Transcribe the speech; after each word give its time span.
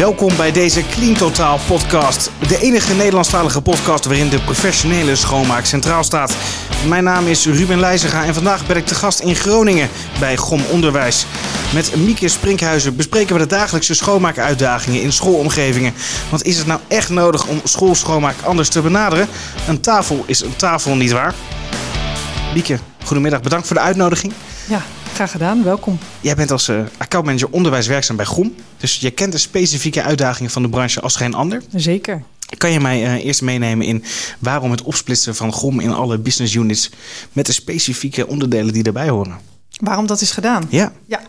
Welkom 0.00 0.36
bij 0.36 0.52
deze 0.52 0.86
Clean 0.86 1.14
Totaal 1.14 1.58
podcast. 1.66 2.30
De 2.48 2.58
enige 2.60 2.94
Nederlandstalige 2.94 3.60
podcast 3.60 4.04
waarin 4.04 4.28
de 4.28 4.40
professionele 4.40 5.16
schoonmaak 5.16 5.64
centraal 5.64 6.04
staat. 6.04 6.36
Mijn 6.88 7.04
naam 7.04 7.26
is 7.26 7.46
Ruben 7.46 7.80
Leijzega 7.80 8.24
en 8.24 8.34
vandaag 8.34 8.66
ben 8.66 8.76
ik 8.76 8.86
te 8.86 8.94
gast 8.94 9.20
in 9.20 9.34
Groningen 9.34 9.88
bij 10.18 10.36
GOM 10.36 10.60
Onderwijs. 10.70 11.26
Met 11.74 11.96
Mieke 11.96 12.28
Sprinkhuizen 12.28 12.96
bespreken 12.96 13.34
we 13.34 13.40
de 13.40 13.46
dagelijkse 13.46 13.94
schoonmaakuitdagingen 13.94 15.02
in 15.02 15.12
schoolomgevingen. 15.12 15.94
Want 16.30 16.44
is 16.44 16.58
het 16.58 16.66
nou 16.66 16.80
echt 16.88 17.08
nodig 17.08 17.46
om 17.46 17.60
schoolschoonmaak 17.64 18.36
anders 18.42 18.68
te 18.68 18.80
benaderen? 18.80 19.28
Een 19.68 19.80
tafel 19.80 20.24
is 20.26 20.40
een 20.40 20.56
tafel, 20.56 20.94
nietwaar? 20.94 21.34
Mieke, 22.54 22.78
goedemiddag. 23.04 23.40
Bedankt 23.40 23.66
voor 23.66 23.76
de 23.76 23.82
uitnodiging. 23.82 24.32
Ja, 24.68 24.82
graag 25.14 25.30
gedaan. 25.30 25.64
Welkom. 25.64 25.98
Jij 26.20 26.34
bent 26.34 26.50
als 26.50 26.68
uh, 26.68 26.80
accountmanager 26.98 27.48
onderwijs 27.50 27.86
werkzaam 27.86 28.16
bij 28.16 28.24
GOM. 28.24 28.54
Dus 28.76 28.96
je 28.96 29.10
kent 29.10 29.32
de 29.32 29.38
specifieke 29.38 30.02
uitdagingen 30.02 30.50
van 30.50 30.62
de 30.62 30.68
branche 30.68 31.00
als 31.00 31.16
geen 31.16 31.34
ander. 31.34 31.62
Zeker. 31.74 32.22
Kan 32.56 32.70
je 32.70 32.80
mij 32.80 33.02
uh, 33.02 33.24
eerst 33.24 33.42
meenemen 33.42 33.86
in 33.86 34.04
waarom 34.38 34.70
het 34.70 34.82
opsplitsen 34.82 35.34
van 35.36 35.52
GOM 35.52 35.80
in 35.80 35.92
alle 35.92 36.18
business 36.18 36.54
units 36.54 36.90
met 37.32 37.46
de 37.46 37.52
specifieke 37.52 38.26
onderdelen 38.26 38.72
die 38.72 38.82
daarbij 38.82 39.08
horen? 39.08 39.38
Waarom 39.80 40.06
dat 40.06 40.20
is 40.20 40.30
gedaan? 40.30 40.66
Ja. 40.68 40.92
ja. 41.06 41.20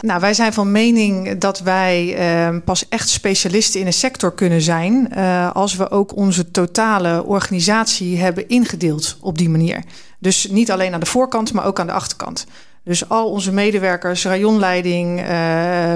Nou, 0.00 0.20
wij 0.20 0.34
zijn 0.34 0.52
van 0.52 0.72
mening 0.72 1.38
dat 1.38 1.60
wij 1.60 2.18
uh, 2.50 2.56
pas 2.64 2.88
echt 2.88 3.08
specialisten 3.08 3.80
in 3.80 3.86
een 3.86 3.92
sector 3.92 4.32
kunnen 4.34 4.62
zijn 4.62 5.12
uh, 5.16 5.50
als 5.52 5.76
we 5.76 5.90
ook 5.90 6.16
onze 6.16 6.50
totale 6.50 7.24
organisatie 7.24 8.18
hebben 8.18 8.48
ingedeeld 8.48 9.16
op 9.20 9.38
die 9.38 9.48
manier. 9.48 9.84
Dus 10.18 10.48
niet 10.50 10.70
alleen 10.70 10.94
aan 10.94 11.00
de 11.00 11.06
voorkant, 11.06 11.52
maar 11.52 11.64
ook 11.64 11.80
aan 11.80 11.86
de 11.86 11.92
achterkant. 11.92 12.46
Dus 12.88 13.08
al 13.08 13.30
onze 13.30 13.52
medewerkers, 13.52 14.24
rayonleiding, 14.24 15.20
uh, 15.20 15.94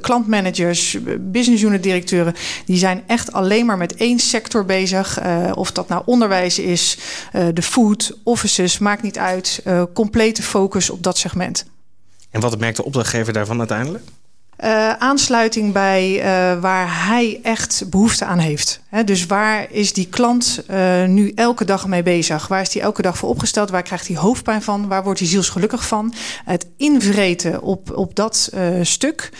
klantmanagers, 0.00 0.98
business 1.18 1.62
unit 1.62 1.82
directeuren, 1.82 2.34
die 2.64 2.76
zijn 2.76 3.02
echt 3.06 3.32
alleen 3.32 3.66
maar 3.66 3.76
met 3.76 3.94
één 3.94 4.18
sector 4.18 4.64
bezig. 4.64 5.22
Uh, 5.22 5.52
of 5.54 5.72
dat 5.72 5.88
nou 5.88 6.02
onderwijs 6.04 6.58
is, 6.58 6.98
uh, 7.32 7.46
de 7.54 7.62
food, 7.62 8.18
offices, 8.22 8.78
maakt 8.78 9.02
niet 9.02 9.18
uit. 9.18 9.62
complete 9.92 10.42
focus 10.42 10.90
op 10.90 11.02
dat 11.02 11.18
segment. 11.18 11.64
En 12.30 12.40
wat 12.40 12.58
merkt 12.58 12.76
de 12.76 12.84
opdrachtgever 12.84 13.32
daarvan 13.32 13.58
uiteindelijk? 13.58 14.04
Uh, 14.64 14.92
aansluiting 14.92 15.72
bij 15.72 16.16
uh, 16.16 16.60
waar 16.60 17.06
hij 17.06 17.40
echt 17.42 17.84
behoefte 17.90 18.24
aan 18.24 18.38
heeft. 18.38 18.80
He, 18.88 19.04
dus 19.04 19.26
waar 19.26 19.66
is 19.70 19.92
die 19.92 20.06
klant 20.08 20.64
uh, 20.70 21.04
nu 21.04 21.32
elke 21.34 21.64
dag 21.64 21.86
mee 21.86 22.02
bezig? 22.02 22.48
Waar 22.48 22.60
is 22.60 22.74
hij 22.74 22.82
elke 22.82 23.02
dag 23.02 23.18
voor 23.18 23.28
opgesteld? 23.28 23.70
Waar 23.70 23.82
krijgt 23.82 24.06
hij 24.06 24.16
hoofdpijn 24.16 24.62
van? 24.62 24.88
Waar 24.88 25.02
wordt 25.02 25.18
hij 25.18 25.28
zielsgelukkig 25.28 25.86
van? 25.86 26.14
Het 26.44 26.66
invreten 26.76 27.62
op, 27.62 27.96
op 27.96 28.14
dat 28.14 28.52
stuk, 28.82 29.30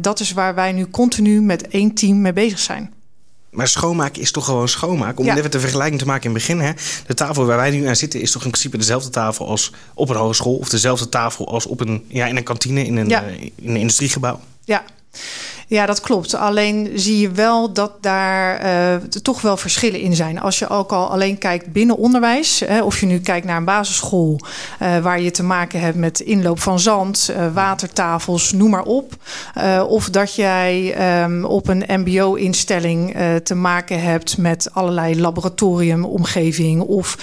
dat 0.00 0.20
is 0.20 0.32
waar 0.32 0.54
wij 0.54 0.72
nu 0.72 0.90
continu 0.90 1.40
met 1.42 1.68
één 1.68 1.94
team 1.94 2.20
mee 2.20 2.32
bezig 2.32 2.58
zijn. 2.58 2.92
Maar 3.50 3.68
schoonmaken 3.68 4.22
is 4.22 4.30
toch 4.30 4.44
gewoon 4.44 4.68
schoonmaken? 4.68 5.18
Om 5.18 5.24
ja. 5.24 5.36
even 5.36 5.50
de 5.50 5.60
vergelijking 5.60 6.00
te 6.00 6.06
maken 6.06 6.24
in 6.24 6.34
het 6.34 6.46
begin. 6.46 6.60
Hè? 6.60 6.72
De 7.06 7.14
tafel 7.14 7.46
waar 7.46 7.56
wij 7.56 7.70
nu 7.70 7.86
aan 7.86 7.96
zitten 7.96 8.20
is 8.20 8.30
toch 8.30 8.44
in 8.44 8.50
principe 8.50 8.76
dezelfde 8.76 9.10
tafel 9.10 9.46
als 9.46 9.72
op 9.94 10.08
een 10.08 10.16
hogeschool. 10.16 10.56
Of 10.56 10.68
dezelfde 10.68 11.08
tafel 11.08 11.48
als 11.48 11.66
op 11.66 11.80
een, 11.80 12.04
ja, 12.08 12.26
in 12.26 12.36
een 12.36 12.42
kantine 12.42 12.84
in 12.84 12.96
een, 12.96 13.08
ja. 13.08 13.28
uh, 13.28 13.40
in 13.40 13.52
een 13.64 13.76
industriegebouw. 13.76 14.40
Ja. 14.64 14.84
Ja, 15.70 15.86
dat 15.86 16.00
klopt. 16.00 16.34
Alleen 16.34 16.90
zie 16.94 17.18
je 17.18 17.30
wel 17.30 17.72
dat 17.72 17.92
daar 18.00 18.64
uh, 18.64 18.94
toch 19.22 19.40
wel 19.40 19.56
verschillen 19.56 20.00
in 20.00 20.14
zijn. 20.14 20.40
Als 20.40 20.58
je 20.58 20.68
ook 20.68 20.92
al 20.92 21.10
alleen 21.10 21.38
kijkt 21.38 21.72
binnen 21.72 21.96
onderwijs, 21.96 22.62
hè, 22.66 22.82
of 22.82 23.00
je 23.00 23.06
nu 23.06 23.20
kijkt 23.20 23.46
naar 23.46 23.56
een 23.56 23.64
basisschool 23.64 24.40
uh, 24.82 24.98
waar 24.98 25.20
je 25.20 25.30
te 25.30 25.42
maken 25.42 25.80
hebt 25.80 25.96
met 25.96 26.20
inloop 26.20 26.60
van 26.60 26.80
zand, 26.80 27.30
uh, 27.30 27.54
watertafels, 27.54 28.52
noem 28.52 28.70
maar 28.70 28.82
op. 28.82 29.12
of 29.88 30.10
dat 30.10 30.34
jij 30.34 30.94
um, 31.22 31.44
op 31.44 31.68
een 31.68 31.84
MBO-instelling 31.86 33.16
te 33.42 33.54
maken 33.54 34.02
hebt 34.02 34.38
met 34.38 34.68
allerlei 34.72 35.20
laboratoriumomgeving 35.20 36.82
of 36.82 37.18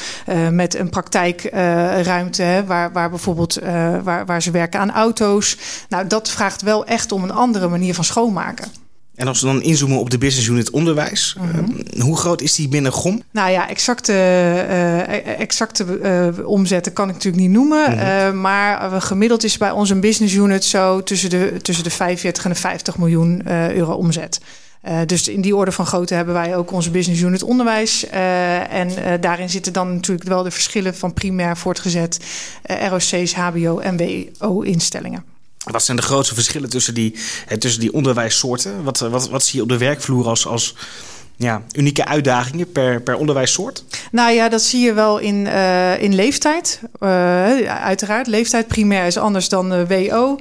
met 0.52 0.76
een 0.76 0.90
praktijkruimte 0.90 2.64
waar, 2.66 2.92
waar 2.92 3.10
bijvoorbeeld 3.10 3.60
waar, 4.04 4.26
waar 4.26 4.42
ze 4.42 4.52
werken 4.52 4.80
aan 4.80 4.92
auto's. 4.92 5.58
Nou, 5.90 6.08
dat 6.08 6.30
vraagt 6.30 6.62
wel 6.62 6.86
echt 6.86 7.12
om 7.12 7.24
een 7.24 7.32
andere 7.32 7.68
manier 7.68 7.94
van 7.94 8.04
schoonmaken. 8.04 8.37
En 9.16 9.28
als 9.28 9.42
we 9.42 9.48
dan 9.48 9.62
inzoomen 9.62 10.00
op 10.00 10.10
de 10.10 10.18
business 10.18 10.48
unit 10.48 10.70
onderwijs, 10.70 11.36
mm 11.40 11.50
-hmm. 11.50 11.76
uh, 11.94 12.02
hoe 12.02 12.18
groot 12.18 12.42
is 12.42 12.56
die 12.56 12.68
binnen 12.68 12.92
GOM? 12.92 13.24
Nou 13.32 13.52
ja, 13.52 13.70
exacte, 13.70 14.14
uh, 14.14 15.40
exacte 15.40 15.86
uh, 16.38 16.48
omzetten 16.48 16.94
kan 16.94 17.08
ik 17.08 17.14
natuurlijk 17.14 17.44
niet 17.44 17.52
noemen. 17.52 17.92
Mm 17.92 17.98
-hmm. 17.98 18.42
maar 18.42 19.02
gemiddeld 19.02 19.44
is 19.44 19.58
bij 19.58 19.72
ons 19.72 19.90
een 19.90 20.00
business 20.00 20.34
unit 20.36 20.64
zo 20.64 21.04
tussen 21.04 21.30
de, 21.30 21.58
tussen 21.62 21.84
de 21.84 21.90
45 21.90 22.44
en 22.44 22.50
de 22.50 22.56
50 22.56 22.98
miljoen 22.98 23.48
euro 23.52 23.94
omzet. 23.94 24.40
Uh, 24.88 25.00
dus 25.06 25.28
in 25.28 25.42
die 25.42 25.56
orde 25.56 25.72
van 25.72 25.86
grootte 25.86 26.14
hebben 26.14 26.34
wij 26.34 26.56
ook 26.56 26.72
onze 26.72 26.92
business 26.92 27.22
unit 27.22 27.44
onderwijs. 27.44 28.06
Uh, 28.06 28.74
en 28.74 28.90
uh, 28.90 29.14
daarin 29.20 29.50
zitten 29.50 29.74
dan 29.74 29.94
natuurlijk 29.94 30.30
wel 30.30 30.44
de 30.44 30.52
verschillen 30.52 30.96
van 30.96 31.14
primair, 31.14 31.58
voortgezet, 31.58 32.20
ROC's, 32.90 33.34
HBO 33.34 33.80
en 33.80 33.98
WO-instellingen. 33.98 35.37
Wat 35.72 35.84
zijn 35.84 35.98
de 35.98 36.04
grootste 36.04 36.34
verschillen 36.34 36.70
tussen 36.70 36.94
die, 36.94 37.16
tussen 37.60 37.82
die 37.82 37.94
onderwijssoorten? 37.94 38.84
Wat, 38.84 39.00
wat, 39.00 39.30
wat 39.30 39.44
zie 39.44 39.56
je 39.56 39.62
op 39.62 39.70
de 39.70 39.78
werkvloer 39.78 40.28
als, 40.28 40.48
als 40.48 40.76
ja, 41.36 41.64
unieke 41.72 42.06
uitdagingen 42.06 42.72
per, 42.72 43.02
per 43.02 43.16
onderwijssoort? 43.16 43.84
Nou 44.12 44.32
ja, 44.32 44.50
dat 44.50 44.62
zie 44.62 44.82
je 44.82 44.94
wel 44.94 45.18
in, 45.18 45.46
uh, 45.46 46.02
in 46.02 46.16
leeftijd. 46.16 46.80
Uh, 47.00 47.10
uiteraard, 47.84 48.28
leeftijd 48.28 48.68
primair 48.68 49.06
is 49.06 49.18
anders 49.18 49.50
dan 49.50 49.74
uh, 49.74 50.10
WO. 50.10 50.40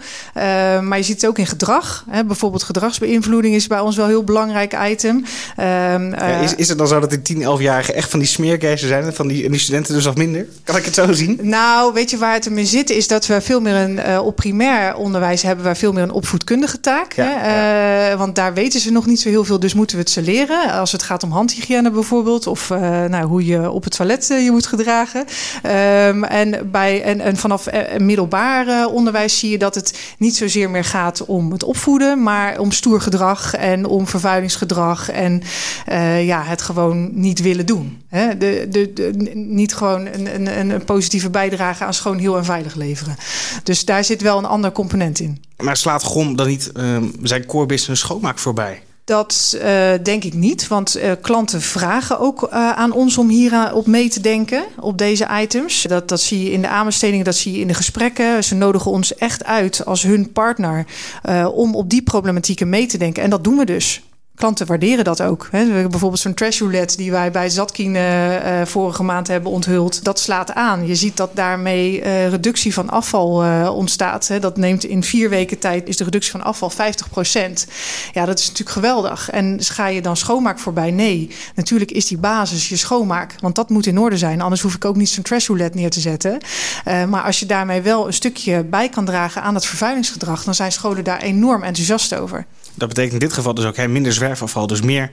maar 0.81 0.97
je 0.97 1.05
ziet 1.05 1.21
het 1.21 1.31
ook 1.31 1.39
in 1.39 1.47
gedrag. 1.47 2.05
Hè. 2.11 2.25
Bijvoorbeeld 2.25 2.63
gedragsbeïnvloeding 2.63 3.55
is 3.55 3.67
bij 3.67 3.81
ons 3.81 3.97
wel 3.97 4.05
een 4.05 4.11
heel 4.11 4.25
belangrijk 4.25 4.77
item. 4.89 5.25
ja, 5.57 6.41
is, 6.43 6.55
is 6.55 6.69
het 6.69 6.79
dan 6.79 6.89
zo 6.89 7.01
dat 7.01 7.11
die 7.11 7.23
10, 7.23 7.43
11-jarigen 7.43 7.95
echt 7.95 8.11
van 8.11 8.19
die 8.19 8.29
smeerkezen 8.29 8.89
zijn... 8.89 9.05
en 9.05 9.15
van 9.15 9.29
die, 9.29 9.45
en 9.45 9.51
die 9.51 9.61
studenten 9.61 9.95
dus 9.95 10.05
wat 10.05 10.17
minder? 10.17 10.47
Kan 10.65 10.77
ik 10.77 10.85
het 10.85 10.95
zo 10.95 11.13
zien? 11.13 11.39
Nou, 11.43 11.93
weet 11.93 12.11
je 12.11 12.17
waar 12.17 12.33
het 12.33 12.47
in 12.47 12.67
zit? 12.67 12.91
Is 12.91 13.09
dat 13.09 13.27
we 13.27 13.41
veel 13.41 13.61
meer 13.61 13.75
een, 13.75 14.21
op 14.21 14.37
primair 14.37 14.95
onderwijs 14.95 15.43
hebben... 15.43 15.65
we 15.65 15.75
veel 15.75 15.93
meer 15.93 16.03
een 16.03 16.11
opvoedkundige 16.11 16.81
taak. 16.81 17.13
Ja, 17.13 17.39
hè? 17.39 18.09
Ja. 18.09 18.17
want 18.17 18.35
daar 18.35 18.55
weten 18.55 18.81
ze 18.81 18.93
nog 18.93 19.07
niet 19.07 19.21
zo 19.21 19.29
heel 19.29 19.45
veel, 19.45 19.61
dus 19.61 19.75
moeten 19.75 19.97
we 19.97 20.03
het 20.03 20.11
ze 20.11 20.23
leren 20.23 20.71
als 20.73 20.93
het 20.93 21.03
gaat 21.03 21.23
om 21.23 21.31
handhygiëne 21.31 21.91
bijvoorbeeld, 21.91 22.47
of 22.47 22.69
nou, 23.09 23.25
hoe 23.25 23.45
je 23.47 23.56
op 23.65 23.85
het 23.85 23.97
toilet 23.97 24.31
uh, 24.31 24.45
je 24.45 24.51
moet 24.51 24.67
gedragen. 24.67 25.21
Um, 25.21 26.25
en, 26.25 26.71
bij, 26.71 27.03
en, 27.03 27.21
en 27.21 27.37
vanaf 27.37 27.75
uh, 27.75 27.97
middelbaar 27.99 28.87
onderwijs 28.87 29.39
zie 29.39 29.51
je 29.51 29.59
dat 29.59 29.75
het 29.75 29.99
niet 30.19 30.37
zozeer 30.37 30.71
meer 30.71 30.85
gaat 30.85 31.25
om 31.25 31.53
het 31.53 31.65
opvoeden, 31.65 32.23
maar 32.23 32.59
om 32.59 32.73
stoer 32.73 33.01
gedrag 33.01 33.55
en 33.55 33.87
om 33.87 34.07
vervuilingsgedrag 34.07 35.11
en 35.11 35.43
ja, 36.25 36.43
het 36.43 36.63
gewoon 36.63 37.11
niet 37.13 37.41
willen 37.41 37.67
doen. 37.67 38.03
Hè? 38.09 38.37
De, 38.37 38.67
de, 38.71 39.13
niet 39.35 39.75
gewoon 39.75 40.07
een, 40.07 40.59
een, 40.59 40.71
een 40.71 40.85
positieve 40.85 41.31
bijdrage 41.31 41.85
aan 41.85 41.95
schoon, 41.95 42.19
heel 42.19 42.37
en 42.37 42.45
veilig 42.45 42.75
leveren. 42.75 43.17
Dus 43.63 43.85
daar 43.85 44.05
zit 44.05 44.23
wel 44.23 44.39
een 44.39 44.45
ander 44.45 44.73
component 44.73 45.21
in. 45.21 45.45
Maar 45.57 45.77
slaat 45.77 46.03
GOM 46.03 46.37
dan 46.37 46.47
niet 46.47 46.73
zijn 47.23 47.47
core 47.47 47.67
business 47.67 48.01
schoonmaak 48.01 48.39
voorbij? 48.39 48.83
Dat 49.07 49.57
uh, 49.57 49.93
denk 50.03 50.25
ik 50.25 50.35
niet, 50.35 50.69
want 50.69 50.97
uh, 50.97 51.13
klanten 51.21 51.61
vragen 51.61 52.19
ook 52.19 52.43
uh, 52.43 52.73
aan 52.73 52.93
ons 52.93 53.19
om 53.19 53.29
hier 53.29 53.75
op 53.75 53.87
mee 53.87 54.09
te 54.09 54.21
denken, 54.21 54.65
op 54.81 54.99
deze 54.99 55.29
items. 55.41 55.83
Dat, 55.83 56.09
dat 56.09 56.21
zie 56.21 56.43
je 56.43 56.51
in 56.51 56.61
de 56.61 56.69
aanbestedingen, 56.69 57.25
dat 57.25 57.35
zie 57.35 57.53
je 57.53 57.59
in 57.59 57.67
de 57.67 57.75
gesprekken. 57.75 58.45
Ze 58.45 58.55
nodigen 58.55 58.91
ons 58.91 59.15
echt 59.15 59.45
uit 59.45 59.85
als 59.85 60.03
hun 60.03 60.33
partner 60.33 60.87
om 61.55 61.75
op 61.75 61.91
die 61.91 62.03
problematieken 62.03 62.69
mee 62.69 62.87
te 62.87 62.99
denken. 62.99 63.23
En 63.23 63.31
dat 63.31 63.45
doen 63.45 63.57
we 63.57 63.65
dus 63.65 64.03
klanten 64.37 64.67
waarderen 64.67 65.05
dat 65.05 65.23
ook. 65.23 65.49
We 65.51 65.57
hebben 65.57 65.91
bijvoorbeeld 65.91 66.21
zo'n 66.21 66.35
trash 66.35 66.63
die 66.97 67.11
wij 67.11 67.31
bij 67.31 67.49
Zatkin 67.49 67.95
uh, 67.95 68.63
vorige 68.65 69.03
maand 69.03 69.29
hebben 69.29 69.53
onthuld. 69.53 70.05
Dat 70.05 70.19
slaat 70.19 70.55
aan. 70.55 70.87
Je 70.87 70.95
ziet 70.95 71.17
dat 71.17 71.31
daarmee 71.35 72.01
uh, 72.01 72.29
reductie 72.29 72.75
van 72.75 72.91
afval 72.91 73.45
uh, 73.45 73.71
ontstaat. 73.75 74.31
Dat 74.41 74.57
neemt 74.57 74.85
in 74.85 75.03
vier 75.03 75.29
weken 75.29 75.59
tijd 75.59 75.89
is 75.89 75.97
de 75.97 76.05
reductie 76.05 76.31
van 76.31 76.43
afval 76.43 76.71
50 76.71 77.11
procent. 77.11 77.67
Ja, 78.13 78.25
dat 78.25 78.39
is 78.39 78.45
natuurlijk 78.45 78.77
geweldig. 78.77 79.31
En 79.31 79.59
ga 79.63 79.87
je 79.87 80.03
dan 80.03 80.17
schoonmaak 80.17 80.59
voorbij? 80.59 80.91
Nee. 80.91 81.31
Natuurlijk 81.55 81.91
is 81.91 82.07
die 82.07 82.19
basis 82.19 82.69
je 82.69 82.77
schoonmaak. 82.77 83.35
Want 83.41 83.55
dat 83.55 83.71
moet 83.71 83.87
in 83.87 83.99
orde 83.99 84.19
zijn. 84.19 84.41
Anders 84.41 84.63
hoef 84.63 84.75
ik 84.75 84.85
ook 84.85 84.97
niet 84.97 85.09
zo'n 85.09 85.23
trash 85.23 85.49
neer 85.49 85.91
te 85.91 86.01
zetten. 86.01 86.41
maar 86.85 87.23
als 87.23 87.41
je 87.41 87.47
daarmee 87.47 87.81
wel 87.81 88.07
een 88.07 88.13
stukje 88.13 88.65
bij 88.65 88.89
kan 88.89 89.05
dragen 89.05 89.43
aan 89.43 89.55
het 89.55 89.67
vervuilingsgedrag... 89.67 90.45
dan 90.45 90.55
zijn 90.55 90.73
scholen 90.73 91.05
daar 91.05 91.23
enorm 91.23 91.63
enthousiast 91.63 92.15
over. 92.15 92.47
Dat 92.77 92.89
betekent 92.89 93.13
in 93.13 93.19
dit 93.19 93.33
geval 93.33 93.55
dus 93.55 93.65
ook 93.65 93.77
hè, 93.77 93.89
minder 93.89 94.13
zwerfafval, 94.13 94.67
dus 94.67 94.83
meer 94.83 95.11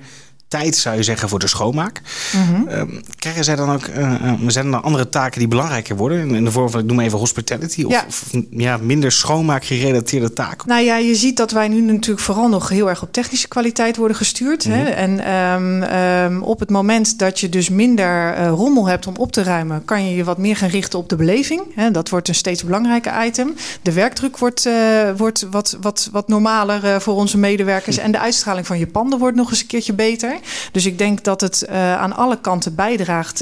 tijd, 0.57 0.75
zou 0.75 0.95
je 0.95 1.03
zeggen, 1.03 1.29
voor 1.29 1.39
de 1.39 1.47
schoonmaak. 1.47 2.01
Mm 2.35 3.01
krijgen 3.17 3.43
zij 3.43 3.55
dan 3.55 3.71
ook, 3.71 3.87
uh, 3.87 4.33
zijn 4.47 4.65
er 4.65 4.71
dan 4.71 4.83
andere 4.83 5.09
taken 5.09 5.39
die 5.39 5.47
belangrijker 5.47 5.95
worden? 5.95 6.35
In 6.35 6.43
de 6.43 6.51
vorm 6.51 6.69
van, 6.69 6.79
ik 6.79 6.85
noem 6.85 6.99
even 6.99 7.17
hospitality, 7.17 7.83
of 7.83 7.91
ja, 7.91 8.03
of, 8.07 8.23
ja 8.49 8.77
minder 8.77 9.11
schoonmaak 9.11 9.65
gerelateerde 9.65 10.33
taken? 10.33 10.67
Nou 10.67 10.83
ja, 10.83 10.97
je 10.97 11.15
ziet 11.15 11.37
dat 11.37 11.51
wij 11.51 11.67
nu 11.67 11.81
natuurlijk 11.81 12.25
vooral 12.25 12.49
nog 12.49 12.69
heel 12.69 12.89
erg 12.89 13.01
op 13.01 13.11
technische 13.13 13.47
kwaliteit 13.47 13.97
worden 13.97 14.17
gestuurd. 14.17 14.63
hè? 14.63 14.81
Mhm. 14.81 14.91
En 14.91 15.33
um, 15.33 15.83
um, 15.83 16.43
op 16.43 16.59
het 16.59 16.69
moment 16.69 17.19
dat 17.19 17.39
je 17.39 17.49
dus 17.49 17.69
minder 17.69 18.37
uh, 18.37 18.47
rommel 18.47 18.87
hebt 18.87 19.07
om 19.07 19.15
op 19.17 19.31
te 19.31 19.43
ruimen, 19.43 19.85
kan 19.85 20.05
je 20.05 20.15
je 20.15 20.23
wat 20.23 20.37
meer 20.37 20.55
gaan 20.55 20.69
richten 20.69 20.99
op 20.99 21.09
de 21.09 21.15
beleving. 21.15 21.61
Hè? 21.75 21.91
Dat 21.91 22.09
wordt 22.09 22.27
een 22.27 22.35
steeds 22.35 22.63
belangrijker 22.63 23.25
item. 23.25 23.55
De 23.81 23.93
werkdruk 23.93 24.37
wordt, 24.37 24.65
uh, 24.65 24.73
wordt 25.17 25.47
wat, 25.51 25.77
wat, 25.81 26.09
wat 26.11 26.27
normaler 26.27 27.01
voor 27.01 27.15
onze 27.15 27.37
medewerkers. 27.37 27.97
En 27.97 28.11
de 28.11 28.19
uitstraling 28.19 28.67
van 28.67 28.79
je 28.79 28.87
panden 28.87 29.19
wordt 29.19 29.37
nog 29.37 29.49
eens 29.49 29.61
een 29.61 29.67
keertje 29.67 29.93
beter. 29.93 30.37
Dus 30.71 30.85
ik 30.85 30.97
denk 30.97 31.23
dat 31.23 31.41
het 31.41 31.67
aan 31.67 32.15
alle 32.15 32.39
kanten 32.41 32.75
bijdraagt, 32.75 33.41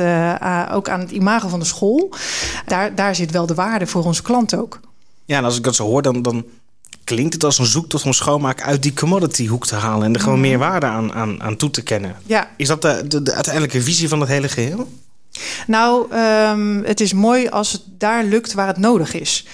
ook 0.71 0.89
aan 0.89 0.99
het 0.99 1.11
imago 1.11 1.47
van 1.47 1.59
de 1.59 1.65
school. 1.65 2.13
Daar, 2.65 2.95
daar 2.95 3.15
zit 3.15 3.31
wel 3.31 3.45
de 3.45 3.53
waarde 3.53 3.87
voor 3.87 4.05
onze 4.05 4.21
klant 4.21 4.55
ook. 4.55 4.79
Ja, 5.25 5.37
en 5.37 5.43
als 5.43 5.57
ik 5.57 5.63
dat 5.63 5.75
zo 5.75 5.85
hoor, 5.85 6.01
dan, 6.01 6.21
dan 6.21 6.45
klinkt 7.03 7.33
het 7.33 7.43
als 7.43 7.57
een 7.57 7.65
zoektocht 7.65 8.05
om 8.05 8.13
schoonmaak 8.13 8.61
uit 8.61 8.83
die 8.83 8.93
commodity 8.93 9.47
hoek 9.47 9.65
te 9.65 9.75
halen 9.75 10.05
en 10.05 10.13
er 10.13 10.19
gewoon 10.19 10.39
mhm. 10.39 10.47
meer 10.47 10.57
waarde 10.57 10.85
aan, 10.85 11.13
aan, 11.13 11.43
aan 11.43 11.55
toe 11.55 11.69
te 11.69 11.81
kennen. 11.81 12.15
Ja. 12.25 12.49
Is 12.57 12.67
dat 12.67 12.81
de, 12.81 13.07
de, 13.07 13.23
de 13.23 13.33
uiteindelijke 13.33 13.81
visie 13.81 14.09
van 14.09 14.19
het 14.19 14.29
hele 14.29 14.49
geheel? 14.49 14.87
Nou, 15.67 16.15
um, 16.15 16.83
het 16.85 16.99
is 16.99 17.13
mooi 17.13 17.49
als 17.49 17.71
het 17.71 17.81
daar 17.97 18.23
lukt 18.23 18.53
waar 18.53 18.67
het 18.67 18.77
nodig 18.77 19.13
is. 19.13 19.45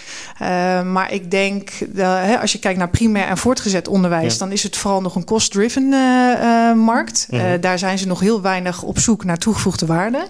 Uh, 0.42 0.82
maar 0.82 1.12
ik 1.14 1.32
denk, 1.32 1.72
dat, 1.88 2.18
hè, 2.18 2.40
als 2.40 2.52
je 2.52 2.60
kijkt 2.60 2.80
naar 2.80 2.90
primair 2.90 3.28
en 3.28 3.38
voortgezet 3.38 3.88
onderwijs, 3.88 4.38
dan 4.38 4.52
is 4.52 4.64
het 4.64 4.78
vooral 4.78 5.02
nog 5.02 5.16
een 5.16 5.24
cost-driven 5.24 5.84
uh, 5.84 6.32
uh, 6.42 6.74
markt. 6.74 7.28
Mm 7.30 7.46
daar 7.62 7.80
zijn 7.80 7.98
ze 7.98 8.08
nog 8.08 8.20
heel 8.20 8.42
weinig 8.42 8.84
op 8.84 9.00
zoek 9.00 9.24
naar 9.24 9.38
toegevoegde 9.38 9.86
waarde. 9.86 10.28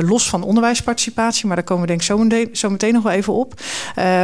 los 0.00 0.28
van 0.28 0.42
onderwijsparticipatie, 0.42 1.46
maar 1.46 1.56
daar 1.56 1.64
komen 1.64 1.82
we 1.82 1.88
denk 1.88 2.00
ik 2.00 2.06
zo 2.06 2.18
meteen, 2.18 2.48
zo 2.52 2.70
meteen 2.70 2.92
nog 2.92 3.02
wel 3.02 3.12
even 3.12 3.32
op. 3.32 3.60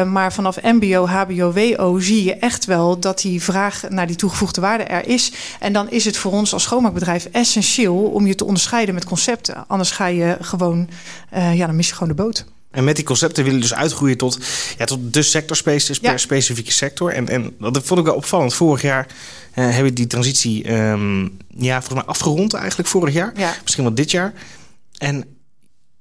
maar 0.07 0.33
vanaf 0.33 0.63
MBO, 0.63 1.07
HBO, 1.07 1.53
WO 1.53 1.99
zie 1.99 2.25
je 2.25 2.35
echt 2.35 2.65
wel 2.65 2.99
dat 2.99 3.21
die 3.21 3.43
vraag 3.43 3.83
naar 3.89 4.07
die 4.07 4.17
toegevoegde 4.17 4.61
waarde 4.61 4.85
er 4.85 5.09
is. 5.09 5.33
En 5.61 5.73
dan 5.73 5.91
is 5.91 6.05
het 6.05 6.17
voor 6.17 6.33
ons 6.33 6.53
als 6.53 6.63
schoonmaakbedrijf 6.63 7.29
essentieel 7.33 7.97
om 7.97 8.27
je 8.27 8.35
te 8.35 8.45
onderscheiden 8.45 8.95
met 8.95 9.05
concepten. 9.05 9.65
Anders 9.67 9.91
ga 9.91 10.07
je 10.07 10.37
gewoon, 10.59 10.89
uh, 11.35 11.57
ja, 11.57 11.67
dan 11.67 11.77
mis 11.77 11.89
je 11.89 11.95
gewoon 11.95 12.09
de 12.09 12.23
boot. 12.23 12.45
En 12.71 12.85
met 12.85 12.97
die 12.97 13.05
concepten 13.05 13.45
willen 13.45 13.61
dus 13.61 13.75
uitgroeien 13.75 14.17
tot, 14.17 14.39
ja, 14.79 14.85
tot 14.85 15.15
de 15.15 15.23
sectorspace 15.23 16.01
per 16.01 16.19
specifieke 16.19 16.73
sector. 16.73 17.13
En, 17.13 17.29
en 17.29 17.55
dat 17.59 17.85
vond 17.85 18.01
ik 18.01 18.07
wel 18.07 18.15
opvallend. 18.15 18.55
Vorig 18.55 18.83
jaar 18.83 19.07
uh, 19.09 19.65
hebben 19.65 19.85
we 19.85 19.93
die 19.93 20.07
transitie 20.07 20.73
um, 20.73 21.37
ja, 21.57 21.79
volgens 21.79 21.99
mij 21.99 22.09
afgerond 22.09 22.55
eigenlijk 22.55 22.89
vorig 22.89 23.15
jaar. 23.15 23.33
Ja. 23.37 23.55
Misschien 23.63 23.85
wel 23.85 23.95
dit 23.95 24.11
jaar. 24.11 24.33
En 24.99 25.25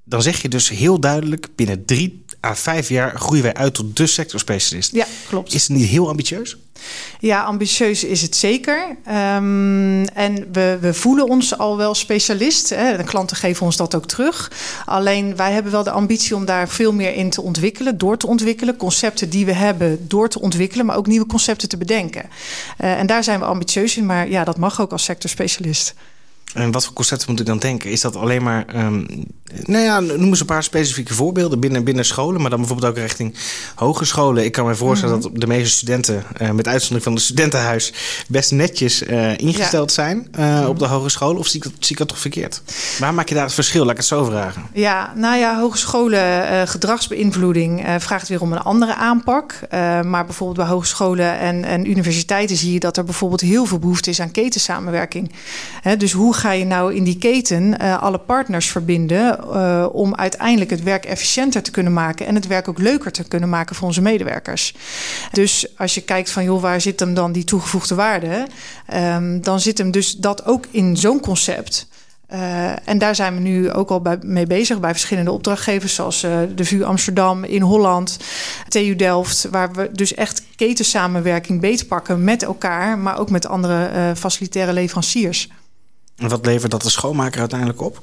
dan 0.04 0.22
zeg 0.22 0.42
je 0.42 0.48
dus 0.48 0.68
heel 0.68 1.00
duidelijk: 1.00 1.48
binnen 1.56 1.84
drie 1.84 2.24
à 2.46 2.54
vijf 2.54 2.88
jaar 2.88 3.18
groeien 3.18 3.42
wij 3.42 3.54
uit 3.54 3.74
tot 3.74 3.96
de 3.96 4.06
sectorspecialist. 4.06 4.92
Ja, 4.92 5.06
klopt. 5.28 5.54
Is 5.54 5.62
het 5.62 5.76
niet 5.76 5.88
heel 5.88 6.08
ambitieus? 6.08 6.56
Ja, 7.20 7.42
ambitieus 7.42 8.04
is 8.04 8.22
het 8.22 8.36
zeker. 8.36 8.96
Um, 9.08 10.04
en 10.04 10.48
we, 10.52 10.78
we 10.80 10.94
voelen 10.94 11.28
ons 11.28 11.58
al 11.58 11.76
wel 11.76 11.94
specialist. 11.94 12.68
Hè. 12.70 12.96
De 12.96 13.04
klanten 13.04 13.36
geven 13.36 13.66
ons 13.66 13.76
dat 13.76 13.94
ook 13.94 14.06
terug. 14.06 14.52
Alleen 14.86 15.36
wij 15.36 15.52
hebben 15.52 15.72
wel 15.72 15.82
de 15.82 15.90
ambitie 15.90 16.36
om 16.36 16.44
daar 16.44 16.68
veel 16.68 16.92
meer 16.92 17.14
in 17.14 17.30
te 17.30 17.42
ontwikkelen, 17.42 17.98
door 17.98 18.16
te 18.16 18.26
ontwikkelen. 18.26 18.76
Concepten 18.76 19.30
die 19.30 19.46
we 19.46 19.52
hebben 19.52 20.08
door 20.08 20.28
te 20.28 20.40
ontwikkelen, 20.40 20.86
maar 20.86 20.96
ook 20.96 21.06
nieuwe 21.06 21.26
concepten 21.26 21.68
te 21.68 21.76
bedenken. 21.76 22.22
Uh, 22.80 22.98
en 22.98 23.06
daar 23.06 23.24
zijn 23.24 23.38
we 23.38 23.44
ambitieus 23.44 23.96
in, 23.96 24.06
maar 24.06 24.28
ja, 24.28 24.44
dat 24.44 24.58
mag 24.58 24.80
ook 24.80 24.92
als 24.92 25.04
sectorspecialist. 25.04 25.94
En 26.54 26.70
wat 26.70 26.84
voor 26.84 26.94
concepten 26.94 27.30
moet 27.30 27.40
ik 27.40 27.46
dan 27.46 27.58
denken? 27.58 27.90
Is 27.90 28.00
dat 28.00 28.16
alleen 28.16 28.42
maar. 28.42 28.64
Um, 28.76 29.06
nou 29.64 29.84
ja, 29.84 30.00
noem 30.00 30.28
eens 30.28 30.40
een 30.40 30.46
paar 30.46 30.62
specifieke 30.62 31.14
voorbeelden 31.14 31.60
binnen, 31.60 31.84
binnen 31.84 32.04
scholen, 32.04 32.40
maar 32.40 32.50
dan 32.50 32.58
bijvoorbeeld 32.58 32.90
ook 32.90 32.98
richting 32.98 33.34
hogescholen. 33.74 34.44
Ik 34.44 34.52
kan 34.52 34.66
me 34.66 34.74
voorstellen 34.74 35.18
mhm. 35.18 35.28
dat 35.28 35.40
de 35.40 35.46
meeste 35.46 35.70
studenten, 35.70 36.24
uh, 36.42 36.50
met 36.50 36.68
uitzondering 36.68 37.02
van 37.02 37.12
het 37.12 37.22
studentenhuis, 37.22 37.92
best 38.28 38.50
netjes 38.50 39.02
uh, 39.02 39.38
ingesteld 39.38 39.92
zijn 39.92 40.28
uh, 40.38 40.64
op 40.68 40.78
de 40.78 40.86
hogescholen. 40.86 41.38
Of 41.38 41.46
zie 41.46 41.56
ik, 41.56 41.62
dat, 41.62 41.72
zie 41.78 41.90
ik 41.90 41.98
dat 41.98 42.08
toch 42.08 42.18
verkeerd? 42.18 42.62
Waar 42.98 43.14
maak 43.14 43.28
je 43.28 43.34
daar 43.34 43.44
het 43.44 43.54
verschil? 43.54 43.80
Laat 43.82 43.90
ik 43.90 43.96
het 43.96 44.06
zo 44.06 44.24
vragen. 44.24 44.62
Ja, 44.72 45.12
nou 45.16 45.38
ja, 45.38 45.60
hogescholen, 45.60 46.68
gedragsbeïnvloeding 46.68 47.84
vraagt 47.98 48.28
weer 48.28 48.40
om 48.40 48.52
een 48.52 48.58
andere 48.58 48.94
aanpak. 48.94 49.58
maar 50.02 50.24
bijvoorbeeld 50.24 50.58
bij 50.58 50.68
hogescholen 50.68 51.38
en, 51.38 51.64
en 51.64 51.90
universiteiten 51.90 52.56
zie 52.56 52.72
je 52.72 52.80
dat 52.80 52.96
er 52.96 53.04
bijvoorbeeld 53.04 53.40
heel 53.40 53.64
veel 53.64 53.78
behoefte 53.78 54.10
is 54.10 54.20
aan 54.20 54.30
ketensamenwerking. 54.30 55.32
He, 55.80 55.96
dus 55.96 56.12
hoe 56.12 56.34
ga 56.42 56.50
je 56.50 56.64
nou 56.64 56.94
in 56.94 57.04
die 57.04 57.18
keten 57.18 57.74
uh, 57.82 58.02
alle 58.02 58.18
partners 58.18 58.70
verbinden 58.70 59.38
uh, 59.44 59.86
om 59.92 60.14
uiteindelijk 60.14 60.70
het 60.70 60.82
werk 60.82 61.04
efficiënter 61.04 61.62
te 61.62 61.70
kunnen 61.70 61.92
maken 61.92 62.26
en 62.26 62.34
het 62.34 62.46
werk 62.46 62.68
ook 62.68 62.78
leuker 62.78 63.12
te 63.12 63.24
kunnen 63.24 63.48
maken 63.48 63.76
voor 63.76 63.86
onze 63.86 64.02
medewerkers. 64.02 64.74
Dus 65.32 65.78
als 65.78 65.94
je 65.94 66.00
kijkt 66.00 66.30
van 66.30 66.44
joh, 66.44 66.60
waar 66.60 66.80
zit 66.80 67.00
hem 67.00 67.14
dan 67.14 67.32
die 67.32 67.44
toegevoegde 67.44 67.94
waarde? 67.94 68.46
Um, 68.94 69.40
dan 69.40 69.60
zit 69.60 69.78
hem 69.78 69.90
dus 69.90 70.16
dat 70.16 70.46
ook 70.46 70.64
in 70.70 70.96
zo'n 70.96 71.20
concept. 71.20 71.88
Uh, 72.32 72.88
en 72.88 72.98
daar 72.98 73.14
zijn 73.14 73.34
we 73.34 73.40
nu 73.40 73.70
ook 73.70 73.90
al 73.90 74.00
bij, 74.00 74.18
mee 74.22 74.46
bezig 74.46 74.80
bij 74.80 74.90
verschillende 74.90 75.32
opdrachtgevers, 75.32 75.94
zoals 75.94 76.20
de 76.54 76.64
VU 76.64 76.82
Amsterdam 76.82 77.44
in 77.44 77.62
Holland, 77.62 78.18
TU 78.68 78.96
Delft, 78.96 79.48
waar 79.50 79.72
we 79.72 79.90
dus 79.92 80.14
echt 80.14 80.42
ketensamenwerking 80.56 81.60
beter 81.60 81.86
pakken 81.86 82.24
met 82.24 82.42
elkaar, 82.42 82.98
maar 82.98 83.18
ook 83.18 83.30
met 83.30 83.46
andere 83.46 84.12
facilitaire 84.16 84.72
leveranciers. 84.72 85.48
En 86.22 86.28
wat 86.28 86.46
levert 86.46 86.70
dat 86.70 86.82
de 86.82 86.90
schoonmaker 86.90 87.40
uiteindelijk 87.40 87.80
op? 87.80 88.02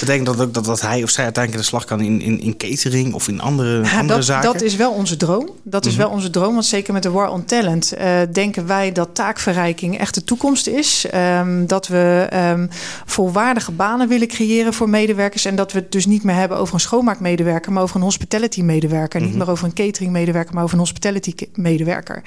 Betekent 0.00 0.26
dat 0.26 0.40
ook 0.40 0.54
dat, 0.54 0.64
dat 0.64 0.80
hij 0.80 1.02
of 1.02 1.10
zij 1.10 1.24
uiteindelijk 1.24 1.64
de 1.64 1.68
slag 1.68 1.84
kan 1.84 2.00
in, 2.00 2.20
in, 2.20 2.40
in 2.40 2.56
catering 2.56 3.14
of 3.14 3.28
in 3.28 3.40
andere, 3.40 3.84
ja, 3.84 3.98
andere 3.98 4.18
dat, 4.18 4.24
zaken? 4.24 4.52
Dat 4.52 4.62
is 4.62 4.76
wel 4.76 4.92
onze 4.92 5.16
droom. 5.16 5.50
Dat 5.62 5.86
is 5.86 5.92
mhm. 5.92 6.02
wel 6.02 6.10
onze 6.10 6.30
droom. 6.30 6.52
Want 6.52 6.64
zeker 6.64 6.92
met 6.92 7.02
de 7.02 7.10
War 7.10 7.30
on 7.30 7.44
Talent 7.44 7.92
uh, 7.98 8.20
denken 8.32 8.66
wij 8.66 8.92
dat 8.92 9.14
taakverrijking 9.14 9.98
echt 9.98 10.14
de 10.14 10.24
toekomst 10.24 10.66
is. 10.66 11.06
Um, 11.14 11.66
dat 11.66 11.86
we 11.86 12.28
um, 12.34 12.68
volwaardige 13.04 13.72
banen 13.72 14.08
willen 14.08 14.28
creëren 14.28 14.74
voor 14.74 14.88
medewerkers. 14.88 15.44
En 15.44 15.56
dat 15.56 15.72
we 15.72 15.78
het 15.78 15.92
dus 15.92 16.06
niet 16.06 16.22
meer 16.22 16.34
hebben 16.34 16.58
over 16.58 16.74
een 16.74 16.80
schoonmaakmedewerker, 16.80 17.72
maar 17.72 17.82
over 17.82 17.96
een 17.96 18.02
hospitality 18.02 18.62
medewerker. 18.62 19.20
Niet 19.20 19.28
mhm. 19.28 19.38
meer 19.38 19.50
over 19.50 19.64
een 19.64 19.72
catering 19.72 20.12
medewerker, 20.12 20.54
maar 20.54 20.62
over 20.62 20.74
een 20.74 20.80
hospitality 20.80 21.34
medewerker. 21.54 22.22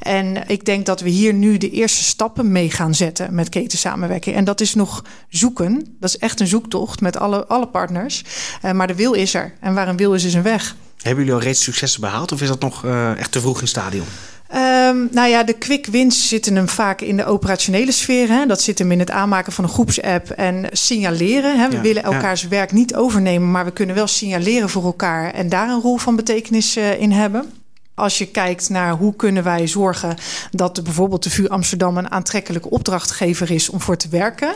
En 0.00 0.48
ik 0.48 0.64
denk 0.64 0.86
dat 0.86 1.00
we 1.00 1.08
hier 1.08 1.34
nu 1.34 1.56
de 1.56 1.70
eerste 1.70 2.04
stappen 2.04 2.52
mee 2.52 2.70
gaan 2.70 2.94
zetten 2.94 3.34
met 3.34 3.48
ketensamenwerking. 3.48 4.36
En 4.36 4.44
dat 4.44 4.60
is 4.60 4.74
nog 4.74 5.04
zoeken. 5.28 5.96
Dat 6.00 6.08
is 6.08 6.18
echt 6.18 6.40
een 6.40 6.46
zoektocht 6.56 7.00
met 7.00 7.16
alle, 7.16 7.46
alle 7.46 7.66
partners. 7.66 8.24
Uh, 8.64 8.72
maar 8.72 8.86
de 8.86 8.94
wil 8.94 9.12
is 9.12 9.34
er. 9.34 9.52
En 9.60 9.74
waar 9.74 9.88
een 9.88 9.96
wil 9.96 10.14
is, 10.14 10.24
is 10.24 10.34
een 10.34 10.42
weg. 10.42 10.74
Hebben 11.02 11.24
jullie 11.24 11.40
al 11.40 11.46
reeds 11.46 11.62
successen 11.62 12.00
behaald? 12.00 12.32
Of 12.32 12.42
is 12.42 12.48
dat 12.48 12.60
nog 12.60 12.84
uh, 12.84 13.18
echt 13.18 13.32
te 13.32 13.40
vroeg 13.40 13.54
in 13.54 13.60
het 13.60 13.68
stadion? 13.68 14.06
Um, 14.54 15.08
nou 15.10 15.28
ja, 15.28 15.42
de 15.42 15.52
quick 15.52 15.86
wins 15.86 16.28
zitten 16.28 16.56
hem 16.56 16.68
vaak 16.68 17.00
in 17.00 17.16
de 17.16 17.24
operationele 17.24 17.92
sfeer. 17.92 18.28
Hè. 18.28 18.46
Dat 18.46 18.62
zit 18.62 18.78
hem 18.78 18.92
in 18.92 18.98
het 18.98 19.10
aanmaken 19.10 19.52
van 19.52 19.64
een 19.64 19.70
groepsapp 19.70 20.30
en 20.30 20.64
signaleren. 20.72 21.58
Hè. 21.58 21.68
We 21.68 21.76
ja, 21.76 21.80
willen 21.80 22.02
elkaars 22.02 22.42
ja. 22.42 22.48
werk 22.48 22.72
niet 22.72 22.94
overnemen, 22.94 23.50
maar 23.50 23.64
we 23.64 23.72
kunnen 23.72 23.94
wel 23.94 24.06
signaleren 24.06 24.68
voor 24.68 24.84
elkaar 24.84 25.32
en 25.32 25.48
daar 25.48 25.68
een 25.68 25.80
rol 25.80 25.96
van 25.96 26.16
betekenis 26.16 26.76
uh, 26.76 27.00
in 27.00 27.12
hebben. 27.12 27.52
Als 27.96 28.18
je 28.18 28.26
kijkt 28.26 28.68
naar 28.68 28.92
hoe 28.92 29.16
kunnen 29.16 29.42
wij 29.42 29.66
zorgen 29.66 30.16
dat 30.50 30.84
bijvoorbeeld 30.84 31.22
de 31.22 31.30
VU 31.30 31.48
Amsterdam 31.48 31.96
een 31.96 32.10
aantrekkelijke 32.10 32.70
opdrachtgever 32.70 33.50
is 33.50 33.68
om 33.68 33.80
voor 33.80 33.96
te 33.96 34.08
werken. 34.08 34.54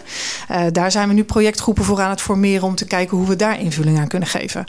Uh, 0.50 0.62
daar 0.73 0.91
zijn 0.91 1.09
we 1.09 1.15
nu 1.15 1.25
projectgroepen 1.25 1.85
voor 1.85 2.00
aan 2.00 2.11
het 2.11 2.21
formeren 2.21 2.67
om 2.67 2.75
te 2.75 2.85
kijken 2.85 3.17
hoe 3.17 3.26
we 3.26 3.37
daar 3.37 3.61
invulling 3.61 3.99
aan 3.99 4.09
kunnen 4.09 4.29
geven. 4.29 4.67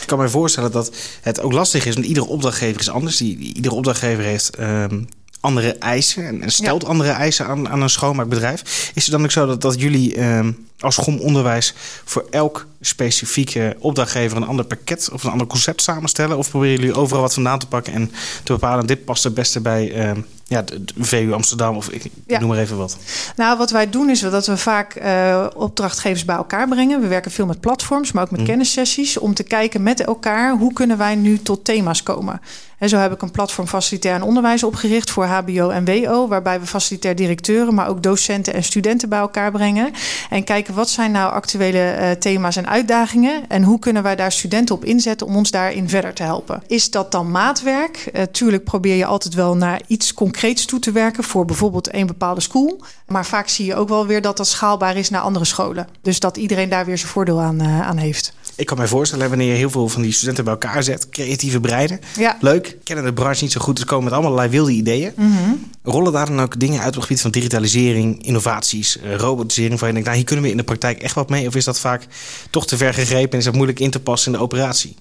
Ik 0.00 0.06
kan 0.06 0.18
me 0.18 0.28
voorstellen 0.28 0.72
dat 0.72 0.94
het 1.20 1.40
ook 1.40 1.52
lastig 1.52 1.86
is, 1.86 1.94
want 1.94 2.06
iedere 2.06 2.26
opdrachtgever 2.26 2.80
is 2.80 2.90
anders. 2.90 3.20
Iedere 3.20 3.74
opdrachtgever 3.74 4.24
heeft 4.24 4.58
um, 4.58 5.08
andere 5.42 5.72
eisen 5.72 6.42
en, 6.42 6.50
stelt 6.50 6.82
ja. 6.82 6.88
andere 6.88 7.10
eisen 7.10 7.46
aan, 7.46 7.68
aan 7.68 7.82
een 7.82 7.90
schoonmaakbedrijf. 7.90 8.90
Is 8.94 9.02
het 9.02 9.12
dan 9.12 9.24
ook 9.24 9.30
zo 9.30 9.46
dat, 9.46 9.60
dat 9.60 9.80
jullie 9.80 10.22
um, 10.24 10.66
als 10.78 10.96
GOM 10.96 11.18
Onderwijs 11.18 11.74
voor 12.04 12.26
elk 12.30 12.66
specifieke 12.80 13.76
opdrachtgever 13.78 14.36
een 14.36 14.46
ander 14.46 14.64
pakket 14.64 15.08
of 15.12 15.24
een 15.24 15.30
ander 15.30 15.46
concept 15.46 15.82
samenstellen? 15.82 16.38
Of 16.38 16.50
proberen 16.50 16.76
jullie 16.76 16.94
overal 16.94 17.22
wat 17.22 17.34
vandaan 17.34 17.58
te 17.58 17.66
pakken 17.66 17.92
en 17.92 18.12
te 18.42 18.52
bepalen 18.52 18.86
dit 18.86 19.04
past 19.04 19.24
het 19.24 19.34
beste 19.34 19.60
bij 19.60 20.06
uh, 20.06 20.22
ja, 20.46 20.62
de, 20.62 20.84
de 20.84 20.92
VU 20.98 21.32
Amsterdam 21.32 21.76
of 21.76 21.88
ik 21.88 22.04
ja. 22.26 22.38
noem 22.40 22.48
maar 22.48 22.58
even 22.58 22.76
wat? 22.76 22.96
Nou, 23.36 23.58
wat 23.58 23.70
wij 23.70 23.90
doen 23.90 24.10
is 24.10 24.20
dat 24.20 24.46
we 24.46 24.56
vaak 24.56 25.02
uh, 25.02 25.46
opdrachtgevers 25.54 26.24
bij 26.24 26.36
elkaar 26.36 26.68
brengen. 26.68 27.00
We 27.00 27.06
werken 27.06 27.30
veel 27.30 27.46
met 27.46 27.60
platforms, 27.60 28.12
maar 28.12 28.22
ook 28.22 28.30
met 28.30 28.40
mm. 28.40 28.46
kennissessies 28.46 29.18
om 29.18 29.34
te 29.34 29.42
kijken 29.42 29.82
met 29.82 30.00
elkaar 30.00 30.56
hoe 30.56 30.72
kunnen 30.72 30.98
wij 30.98 31.14
nu 31.14 31.38
tot 31.38 31.64
thema's 31.64 32.02
komen. 32.02 32.40
En 32.82 32.88
zo 32.88 32.96
heb 32.96 33.12
ik 33.12 33.22
een 33.22 33.30
platform 33.30 33.66
facilitair 33.66 34.14
en 34.14 34.22
onderwijs 34.22 34.62
opgericht 34.62 35.10
voor 35.10 35.24
HBO 35.24 35.68
en 35.68 35.84
WO, 35.84 36.28
waarbij 36.28 36.60
we 36.60 36.66
facilitair 36.66 37.16
directeuren, 37.16 37.74
maar 37.74 37.88
ook 37.88 38.02
docenten 38.02 38.54
en 38.54 38.64
studenten 38.64 39.08
bij 39.08 39.18
elkaar 39.18 39.50
brengen. 39.50 39.92
En 40.30 40.44
kijken 40.44 40.74
wat 40.74 40.88
zijn 40.88 41.10
nou 41.10 41.32
actuele 41.32 41.96
uh, 41.98 42.10
thema's 42.10 42.56
en 42.56 42.68
uitdagingen 42.68 43.48
en 43.48 43.62
hoe 43.62 43.78
kunnen 43.78 44.02
wij 44.02 44.16
daar 44.16 44.32
studenten 44.32 44.74
op 44.74 44.84
inzetten 44.84 45.26
om 45.26 45.36
ons 45.36 45.50
daarin 45.50 45.88
verder 45.88 46.14
te 46.14 46.22
helpen. 46.22 46.62
Is 46.66 46.90
dat 46.90 47.12
dan 47.12 47.30
maatwerk? 47.30 48.10
Uh, 48.12 48.22
tuurlijk 48.22 48.64
probeer 48.64 48.96
je 48.96 49.06
altijd 49.06 49.34
wel 49.34 49.56
naar 49.56 49.80
iets 49.86 50.14
concreets 50.14 50.64
toe 50.64 50.78
te 50.78 50.92
werken 50.92 51.24
voor 51.24 51.44
bijvoorbeeld 51.44 51.94
een 51.94 52.06
bepaalde 52.06 52.40
school. 52.40 52.80
Maar 53.06 53.26
vaak 53.26 53.48
zie 53.48 53.66
je 53.66 53.74
ook 53.74 53.88
wel 53.88 54.06
weer 54.06 54.22
dat 54.22 54.36
dat 54.36 54.46
schaalbaar 54.46 54.96
is 54.96 55.10
naar 55.10 55.20
andere 55.20 55.44
scholen. 55.44 55.88
Dus 56.00 56.20
dat 56.20 56.36
iedereen 56.36 56.68
daar 56.68 56.84
weer 56.84 56.98
zijn 56.98 57.10
voordeel 57.10 57.40
aan, 57.40 57.62
uh, 57.62 57.80
aan 57.80 57.96
heeft. 57.96 58.34
Ik 58.56 58.66
kan 58.66 58.76
mij 58.76 58.86
voorstellen, 58.86 59.28
wanneer 59.28 59.48
je 59.48 59.56
heel 59.56 59.70
veel 59.70 59.88
van 59.88 60.02
die 60.02 60.12
studenten 60.12 60.44
bij 60.44 60.52
elkaar 60.52 60.82
zet, 60.82 61.08
creatieve 61.08 61.60
breinen. 61.60 62.00
Ja. 62.16 62.36
Leuk, 62.40 62.76
kennen 62.84 63.04
de 63.04 63.12
branche 63.12 63.42
niet 63.42 63.52
zo 63.52 63.60
goed, 63.60 63.76
dus 63.76 63.84
komen 63.84 64.04
met 64.04 64.12
allerlei 64.12 64.48
wilde 64.48 64.70
ideeën. 64.72 65.12
Mm 65.16 65.36
-hmm. 65.36 65.70
Rollen 65.82 66.12
daar 66.12 66.26
dan 66.26 66.40
ook 66.40 66.60
dingen 66.60 66.78
uit 66.78 66.88
op 66.88 66.94
het 66.94 67.02
gebied 67.02 67.20
van 67.20 67.30
digitalisering, 67.30 68.26
innovaties, 68.26 68.96
uh, 68.96 69.16
robotisering, 69.16 69.78
van 69.78 69.88
je 69.88 69.94
denkt, 69.94 70.08
nou 70.08 70.18
hier 70.18 70.28
kunnen 70.28 70.44
we 70.44 70.50
in 70.50 70.56
de 70.56 70.62
praktijk 70.62 71.02
echt 71.02 71.14
wat 71.14 71.30
mee? 71.30 71.46
Of 71.46 71.54
is 71.54 71.64
dat 71.64 71.80
vaak 71.80 72.06
toch 72.50 72.66
te 72.66 72.76
ver 72.76 72.94
gegrepen 72.94 73.32
en 73.32 73.38
is 73.38 73.44
dat 73.44 73.54
moeilijk 73.54 73.80
in 73.80 73.90
te 73.90 74.00
passen 74.00 74.32
in 74.32 74.38
de 74.38 74.44
operatie? 74.44 74.96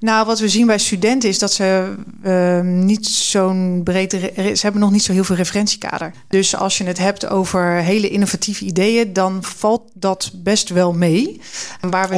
Nou, 0.00 0.26
wat 0.26 0.38
we 0.38 0.48
zien 0.48 0.66
bij 0.66 0.78
studenten 0.78 1.28
is 1.28 1.38
dat 1.38 1.52
ze 1.52 1.94
uh, 2.24 2.60
niet 2.60 3.06
zo'n 3.06 3.80
breed. 3.84 4.10
Ze 4.36 4.60
hebben 4.60 4.80
nog 4.80 4.90
niet 4.90 5.02
zo 5.02 5.12
heel 5.12 5.24
veel 5.24 5.36
referentiekader. 5.36 6.12
Dus 6.28 6.56
als 6.56 6.78
je 6.78 6.84
het 6.84 6.98
hebt 6.98 7.28
over 7.28 7.72
hele 7.72 8.08
innovatieve 8.08 8.64
ideeën, 8.64 9.12
dan 9.12 9.38
valt 9.40 9.82
dat 9.94 10.30
best 10.34 10.68
wel 10.68 10.92
mee. 10.92 11.40
Waar 11.80 12.08
we 12.08 12.14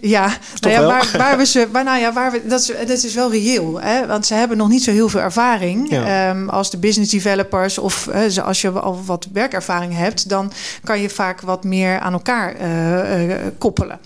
ja, 0.00 0.38
nou 0.60 0.74
ja 0.74 0.86
waar, 0.86 1.10
waar, 1.16 1.36
we 1.36 1.46
ze. 1.46 1.68
Waar, 1.72 1.84
nou 1.84 1.98
ja, 1.98 2.12
waar 2.12 2.32
we, 2.32 2.46
dat, 2.46 2.60
is, 2.60 2.66
dat 2.86 3.04
is 3.04 3.14
wel 3.14 3.30
reëel. 3.30 3.80
Hè? 3.80 4.06
Want 4.06 4.26
ze 4.26 4.34
hebben 4.34 4.56
nog 4.56 4.68
niet 4.68 4.82
zo 4.82 4.90
heel 4.90 5.08
veel 5.08 5.20
ervaring. 5.20 5.90
Ja. 5.90 6.30
Um, 6.30 6.48
als 6.48 6.70
de 6.70 6.78
business 6.78 7.10
developers 7.10 7.78
of 7.78 8.08
uh, 8.14 8.44
als 8.44 8.60
je 8.60 8.70
al 8.70 9.04
wat 9.04 9.28
werkervaring 9.32 9.96
hebt, 9.96 10.28
dan 10.28 10.52
kan 10.84 11.00
je 11.00 11.10
vaak 11.10 11.40
wat 11.40 11.64
meer 11.64 11.98
aan 11.98 12.12
elkaar 12.12 12.56
uh, 12.60 13.34
koppelen. 13.58 13.98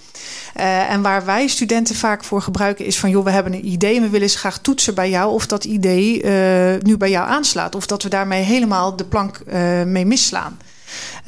Uh, 0.60 0.90
en 0.90 1.02
waar 1.02 1.24
wij 1.24 1.46
studenten 1.46 1.94
vaak 1.94 2.24
voor 2.24 2.42
gebruiken 2.42 2.84
is 2.84 2.98
van... 2.98 3.10
joh, 3.10 3.24
we 3.24 3.30
hebben 3.30 3.52
een 3.52 3.66
idee 3.66 3.96
en 3.96 4.02
we 4.02 4.08
willen 4.08 4.26
eens 4.26 4.36
graag 4.36 4.58
toetsen 4.58 4.94
bij 4.94 5.10
jou... 5.10 5.32
of 5.32 5.46
dat 5.46 5.64
idee 5.64 6.22
uh, 6.22 6.82
nu 6.82 6.96
bij 6.96 7.10
jou 7.10 7.28
aanslaat. 7.28 7.74
Of 7.74 7.86
dat 7.86 8.02
we 8.02 8.08
daarmee 8.08 8.42
helemaal 8.42 8.96
de 8.96 9.04
plank 9.04 9.40
uh, 9.46 9.82
mee 9.82 10.06
misslaan. 10.06 10.58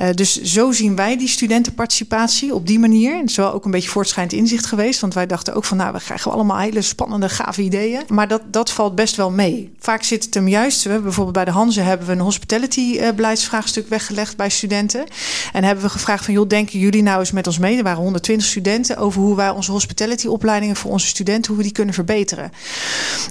Uh, 0.01 0.09
dus 0.15 0.43
zo 0.43 0.73
zien 0.73 0.97
wij 0.97 1.17
die 1.17 1.29
studentenparticipatie 1.29 2.55
op 2.55 2.67
die 2.67 2.79
manier. 2.79 3.17
Het 3.17 3.31
is 3.31 3.37
wel 3.37 3.53
ook 3.53 3.65
een 3.65 3.71
beetje 3.71 3.89
voortschrijdend 3.89 4.41
inzicht 4.41 4.67
geweest. 4.67 5.01
Want 5.01 5.15
wij 5.15 5.27
dachten 5.27 5.55
ook 5.55 5.65
van, 5.65 5.77
nou, 5.77 5.93
we 5.93 6.01
krijgen 6.01 6.33
allemaal 6.33 6.59
hele 6.59 6.83
spannende, 6.83 7.29
gave 7.29 7.63
ideeën. 7.63 8.03
Maar 8.09 8.29
dat, 8.29 8.43
dat 8.47 8.71
valt 8.71 8.95
best 8.95 9.17
wel 9.17 9.31
mee. 9.31 9.73
Vaak 9.79 10.03
zit 10.03 10.25
het 10.25 10.35
hem 10.35 10.49
juist. 10.49 10.83
We 10.83 11.01
bijvoorbeeld 11.01 11.37
bij 11.37 11.45
de 11.45 11.51
Hanze 11.51 11.81
hebben 11.81 12.07
we 12.07 12.13
een 12.13 12.21
hospitality 12.21 12.81
uh, 12.81 13.11
beleidsvraagstuk 13.11 13.89
weggelegd 13.89 14.37
bij 14.37 14.49
studenten. 14.49 15.05
En 15.53 15.65
hebben 15.65 15.85
we 15.85 15.91
gevraagd 15.91 16.25
van, 16.25 16.35
joh, 16.35 16.49
denken 16.49 16.79
jullie 16.79 17.03
nou 17.03 17.19
eens 17.19 17.33
met 17.33 17.47
ons 17.47 17.59
mee? 17.59 17.77
Er 17.77 17.83
waren 17.83 18.03
120 18.03 18.47
studenten 18.47 18.97
over 18.97 19.21
hoe 19.21 19.37
wij 19.37 19.51
onze 19.51 19.71
hospitality 19.71 20.27
opleidingen 20.27 20.77
voor 20.77 20.91
onze 20.91 21.07
studenten, 21.07 21.47
hoe 21.47 21.57
we 21.57 21.63
die 21.63 21.73
kunnen 21.73 21.95
verbeteren. 21.95 22.53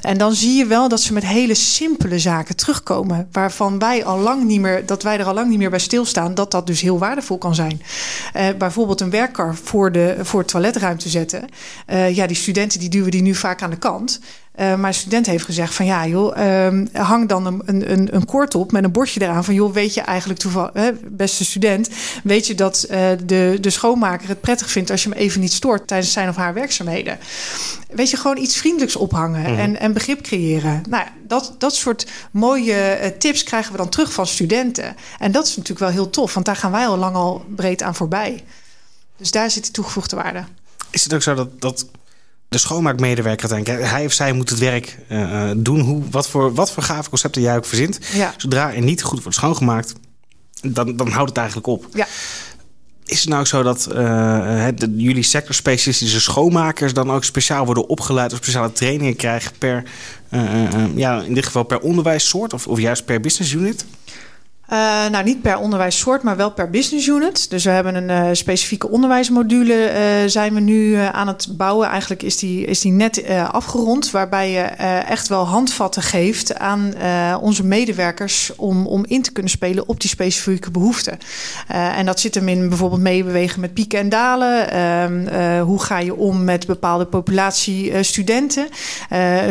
En 0.01 0.17
dan 0.17 0.33
zie 0.33 0.53
je 0.53 0.65
wel 0.65 0.89
dat 0.89 1.01
ze 1.01 1.13
met 1.13 1.25
hele 1.25 1.53
simpele 1.53 2.19
zaken 2.19 2.55
terugkomen. 2.55 3.27
Waarvan 3.31 3.79
wij 3.79 4.05
al 4.05 4.19
lang 4.19 4.43
niet 4.43 4.59
meer, 4.59 4.85
dat 4.85 5.03
wij 5.03 5.19
er 5.19 5.25
al 5.25 5.33
lang 5.33 5.49
niet 5.49 5.57
meer 5.57 5.69
bij 5.69 5.79
stilstaan. 5.79 6.35
Dat 6.35 6.51
dat 6.51 6.58
dus 6.67 6.81
heel 6.81 6.99
waardevol 6.99 7.37
kan 7.37 7.55
zijn. 7.55 7.81
Uh, 8.35 8.47
bijvoorbeeld 8.57 9.01
een 9.01 9.09
werkkar 9.09 9.55
voor, 9.55 9.91
de, 9.91 10.17
voor 10.21 10.39
het 10.39 10.49
toiletruimte 10.49 11.09
zetten. 11.09 11.47
Uh, 11.87 12.15
ja, 12.15 12.27
die 12.27 12.35
studenten 12.35 12.79
die 12.79 12.89
duwen 12.89 13.11
die 13.11 13.21
nu 13.21 13.35
vaak 13.35 13.61
aan 13.61 13.69
de 13.69 13.77
kant. 13.77 14.19
Uh, 14.59 14.75
maar 14.75 14.87
een 14.87 14.93
student 14.93 15.25
heeft 15.25 15.45
gezegd 15.45 15.73
van 15.73 15.85
ja 15.85 16.07
joh, 16.07 16.37
uh, 16.37 16.85
hang 16.93 17.29
dan 17.29 17.45
een, 17.45 17.91
een, 17.91 18.15
een 18.15 18.25
koord 18.25 18.55
op 18.55 18.71
met 18.71 18.83
een 18.83 18.91
bordje 18.91 19.21
eraan 19.21 19.43
van 19.43 19.53
joh, 19.53 19.73
weet 19.73 19.93
je 19.93 20.01
eigenlijk 20.01 20.39
toevallig, 20.39 20.69
hè, 20.73 20.91
beste 21.03 21.45
student, 21.45 21.89
weet 22.23 22.47
je 22.47 22.55
dat 22.55 22.87
uh, 22.91 23.09
de, 23.25 23.57
de 23.61 23.69
schoonmaker 23.69 24.27
het 24.27 24.41
prettig 24.41 24.71
vindt 24.71 24.89
als 24.89 25.03
je 25.03 25.09
hem 25.09 25.17
even 25.17 25.41
niet 25.41 25.53
stoort 25.53 25.87
tijdens 25.87 26.11
zijn 26.11 26.29
of 26.29 26.35
haar 26.35 26.53
werkzaamheden. 26.53 27.19
Weet 27.89 28.09
je, 28.09 28.17
gewoon 28.17 28.37
iets 28.37 28.57
vriendelijks 28.57 28.95
ophangen 28.95 29.51
mm. 29.51 29.59
en, 29.59 29.79
en 29.79 29.93
begrip 29.93 30.21
creëren. 30.21 30.81
Nou, 30.89 31.07
dat, 31.27 31.55
dat 31.57 31.75
soort 31.75 32.07
mooie 32.31 33.13
tips 33.19 33.43
krijgen 33.43 33.71
we 33.71 33.77
dan 33.77 33.89
terug 33.89 34.13
van 34.13 34.27
studenten. 34.27 34.95
En 35.19 35.31
dat 35.31 35.47
is 35.47 35.55
natuurlijk 35.55 35.79
wel 35.79 35.89
heel 35.89 36.09
tof, 36.09 36.33
want 36.33 36.45
daar 36.45 36.55
gaan 36.55 36.71
wij 36.71 36.87
al 36.87 36.97
lang 36.97 37.15
al 37.15 37.45
breed 37.55 37.81
aan 37.83 37.95
voorbij. 37.95 38.43
Dus 39.17 39.31
daar 39.31 39.51
zit 39.51 39.63
die 39.63 39.71
toegevoegde 39.71 40.15
waarde. 40.15 40.43
Is 40.89 41.03
het 41.03 41.13
ook 41.13 41.21
zo 41.21 41.33
dat, 41.35 41.61
dat 41.61 41.85
de 42.49 42.57
schoonmaakmedewerker 42.57 43.51
uiteindelijk, 43.51 43.91
hij 43.93 44.05
of 44.05 44.13
zij 44.13 44.33
moet 44.33 44.49
het 44.49 44.59
werk 44.59 44.97
uh, 45.11 45.51
doen. 45.57 45.79
Hoe, 45.79 46.03
wat, 46.11 46.29
voor, 46.29 46.53
wat 46.53 46.71
voor 46.71 46.83
gave 46.83 47.09
concepten 47.09 47.41
jij 47.41 47.55
ook 47.55 47.65
verzint. 47.65 47.99
Ja. 48.13 48.33
Zodra 48.37 48.73
er 48.73 48.81
niet 48.81 49.03
goed 49.03 49.21
wordt 49.21 49.37
schoongemaakt, 49.37 49.93
dan, 50.61 50.95
dan 50.95 51.09
houdt 51.09 51.29
het 51.29 51.37
eigenlijk 51.37 51.67
op. 51.67 51.87
Ja. 51.93 52.07
Is 53.05 53.19
het 53.19 53.29
nou 53.29 53.39
ook 53.39 53.47
zo 53.47 53.63
dat 53.63 53.87
uh, 53.91 53.95
de, 54.75 54.93
jullie 54.95 55.23
sectorspecialistische 55.23 56.19
schoonmakers 56.19 56.93
dan 56.93 57.11
ook 57.11 57.23
speciaal 57.23 57.65
worden 57.65 57.89
opgeleid 57.89 58.31
of 58.31 58.37
speciale 58.37 58.71
trainingen 58.71 59.15
krijgen 59.15 59.51
per, 59.57 59.83
uh, 60.31 60.95
ja, 60.95 61.21
in 61.21 61.33
dit 61.33 61.45
geval 61.45 61.63
per 61.63 61.79
onderwijssoort 61.79 62.53
of, 62.53 62.67
of 62.67 62.79
juist 62.79 63.05
per 63.05 63.21
business 63.21 63.51
unit? 63.51 63.85
Uh, 64.71 65.07
nou, 65.09 65.23
niet 65.23 65.41
per 65.41 65.57
onderwijssoort, 65.57 66.23
maar 66.23 66.35
wel 66.35 66.51
per 66.51 66.69
business 66.69 67.07
unit. 67.07 67.49
Dus 67.49 67.63
we 67.63 67.69
hebben 67.69 67.95
een 67.95 68.27
uh, 68.27 68.29
specifieke 68.33 68.89
onderwijsmodule 68.89 69.73
uh, 69.73 70.29
zijn 70.29 70.53
we 70.53 70.59
nu 70.59 70.95
aan 70.95 71.27
het 71.27 71.47
bouwen. 71.57 71.87
Eigenlijk 71.87 72.23
is 72.23 72.37
die, 72.37 72.65
is 72.65 72.81
die 72.81 72.91
net 72.91 73.23
afgerond, 73.51 74.11
waarbij 74.11 74.51
je 74.51 74.61
echt 75.07 75.27
wel 75.27 75.47
handvatten 75.47 76.01
geeft 76.01 76.57
aan 76.57 76.93
onze 77.41 77.65
medewerkers 77.65 78.51
om, 78.55 78.87
om 78.87 79.05
in 79.07 79.21
te 79.21 79.31
kunnen 79.31 79.51
spelen 79.51 79.87
op 79.87 79.99
die 80.01 80.09
specifieke 80.09 80.71
behoeften. 80.71 81.17
en 81.67 82.05
dat 82.05 82.19
zit 82.19 82.35
hem 82.35 82.47
in 82.47 82.69
bijvoorbeeld 82.69 83.01
meebewegen 83.01 83.59
met 83.59 83.73
pieken 83.73 83.99
en 83.99 84.09
dalen. 84.09 84.71
Ehm, 84.71 85.59
hoe 85.61 85.81
ga 85.81 85.99
je 85.99 86.15
om 86.15 86.43
met 86.43 86.67
bepaalde 86.67 87.05
populatie 87.05 88.03
studenten? 88.03 88.67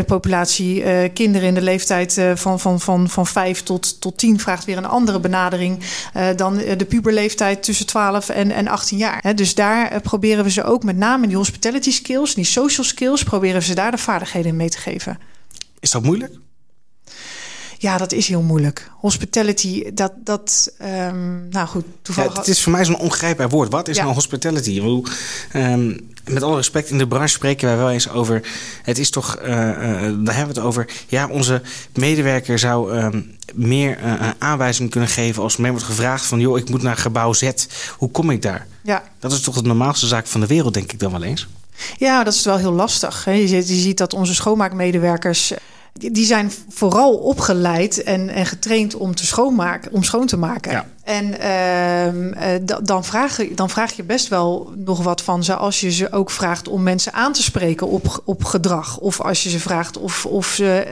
populatie 0.07 1.09
kinderen 1.09 1.49
in 1.49 1.55
de 1.55 1.63
leeftijd 1.63 2.21
van, 2.35 2.61
van, 2.61 2.81
van, 2.81 3.09
van 3.09 3.27
5 3.27 3.63
tot, 3.63 4.01
tot 4.01 4.19
10 4.19 4.41
vraagt 4.41 4.65
weer 4.65 4.77
een 4.77 4.85
ander 4.85 5.08
benadering 5.21 5.79
uh, 6.17 6.29
dan 6.37 6.57
de 6.57 6.87
puberleeftijd 6.89 7.63
tussen 7.63 7.87
12 7.87 8.29
en, 8.29 8.51
en 8.51 8.69
18 8.69 8.99
jaar. 8.99 9.19
He, 9.23 9.35
dus 9.35 9.55
daar 9.55 9.93
uh, 9.93 10.01
proberen 10.01 10.45
we 10.45 10.51
ze 10.51 10.65
ook 10.65 10.83
met 10.83 10.97
name 10.97 11.27
die 11.27 11.37
hospitality 11.37 11.91
skills, 11.91 12.35
die 12.35 12.45
social 12.45 12.87
skills, 12.87 13.23
proberen 13.23 13.61
we 13.61 13.67
ze 13.67 13.75
daar 13.75 13.91
de 13.91 13.99
vaardigheden 13.99 14.51
in 14.51 14.57
mee 14.57 14.69
te 14.69 14.79
geven. 14.79 15.19
Is 15.81 15.91
dat 15.91 16.03
moeilijk? 16.03 16.33
Ja, 17.81 17.99
dat 17.99 18.13
is 18.13 18.29
heel 18.29 18.43
moeilijk. 18.43 18.91
Hospitality, 18.97 19.93
dat, 19.95 20.13
dat 20.25 20.73
um, 20.83 21.49
nou 21.51 21.69
goed, 21.69 21.85
toevallig... 22.03 22.33
Ja, 22.33 22.39
het 22.39 22.49
is 22.49 22.63
voor 22.63 22.73
mij 22.73 22.85
zo'n 22.85 22.99
ongrijpbaar 22.99 23.49
woord. 23.49 23.73
Wat 23.73 23.89
is 23.89 23.97
ja. 23.97 24.03
nou 24.03 24.15
hospitality? 24.15 24.75
Bedoel, 24.75 25.05
um, 25.55 26.11
met 26.25 26.43
alle 26.43 26.57
respect, 26.57 26.91
in 26.91 26.99
de 26.99 27.07
branche 27.07 27.29
spreken 27.29 27.69
wij 27.69 27.77
wel 27.77 27.91
eens 27.91 28.11
over... 28.11 28.43
Het 28.83 28.99
is 28.99 29.11
toch, 29.11 29.39
uh, 29.43 29.49
uh, 29.49 29.55
daar 29.55 30.35
hebben 30.35 30.55
we 30.55 30.61
het 30.61 30.69
over... 30.69 30.89
Ja, 31.07 31.29
onze 31.29 31.63
medewerker 31.95 32.59
zou 32.59 32.99
um, 32.99 33.37
meer 33.55 33.99
uh, 34.05 34.31
aanwijzingen 34.39 34.91
kunnen 34.91 35.09
geven... 35.09 35.43
als 35.43 35.57
men 35.57 35.71
wordt 35.71 35.87
gevraagd 35.87 36.27
van... 36.27 36.41
joh, 36.41 36.59
ik 36.59 36.69
moet 36.71 36.83
naar 36.83 36.97
gebouw 36.97 37.33
Z. 37.33 37.51
Hoe 37.97 38.11
kom 38.11 38.31
ik 38.31 38.43
daar? 38.43 38.67
Ja. 38.83 39.03
Dat 39.19 39.33
is 39.33 39.41
toch 39.41 39.55
de 39.55 39.69
normaalste 39.69 40.07
zaak 40.07 40.27
van 40.27 40.41
de 40.41 40.47
wereld, 40.47 40.75
denk 40.75 40.93
ik 40.93 40.99
dan 40.99 41.13
wel 41.13 41.23
eens? 41.23 41.49
Ja, 41.97 42.25
dat 42.25 42.35
is 42.35 42.45
wel 42.45 42.57
heel 42.57 42.73
lastig. 42.73 43.25
Hè? 43.25 43.33
Je, 43.33 43.49
ziet, 43.49 43.69
je 43.69 43.75
ziet 43.75 43.99
dat 43.99 44.15
onze 44.15 44.35
schoonmaakmedewerkers 44.35 45.53
die 45.93 46.25
zijn 46.25 46.53
vooral 46.69 47.15
opgeleid 47.15 48.03
en, 48.03 48.29
en 48.29 48.47
getraind 48.47 48.95
om, 48.95 49.15
te 49.15 49.27
schoonmaken, 49.27 49.93
om 49.93 50.03
schoon 50.03 50.27
te 50.27 50.37
maken. 50.37 50.73
Ja. 50.73 50.87
En 51.09 51.35
uh, 51.43 52.77
dan, 52.83 53.05
vraag, 53.05 53.37
dan 53.55 53.71
vraag 53.71 53.93
je 53.93 54.03
best 54.03 54.29
wel 54.29 54.73
nog 54.77 55.03
wat 55.03 55.23
van 55.23 55.45
ze 55.45 55.55
als 55.55 55.81
je 55.81 55.91
ze 55.91 56.13
ook 56.13 56.31
vraagt 56.31 56.69
om 56.69 56.83
mensen 56.83 57.13
aan 57.13 57.33
te 57.33 57.43
spreken 57.43 57.89
op, 57.89 58.23
op 58.25 58.45
gedrag. 58.45 58.99
Of 58.99 59.21
als 59.21 59.43
je 59.43 59.51
ze 59.51 59.61
vraagt 59.61 59.99
of, 59.99 60.27
of 60.27 60.47
ze 60.47 60.87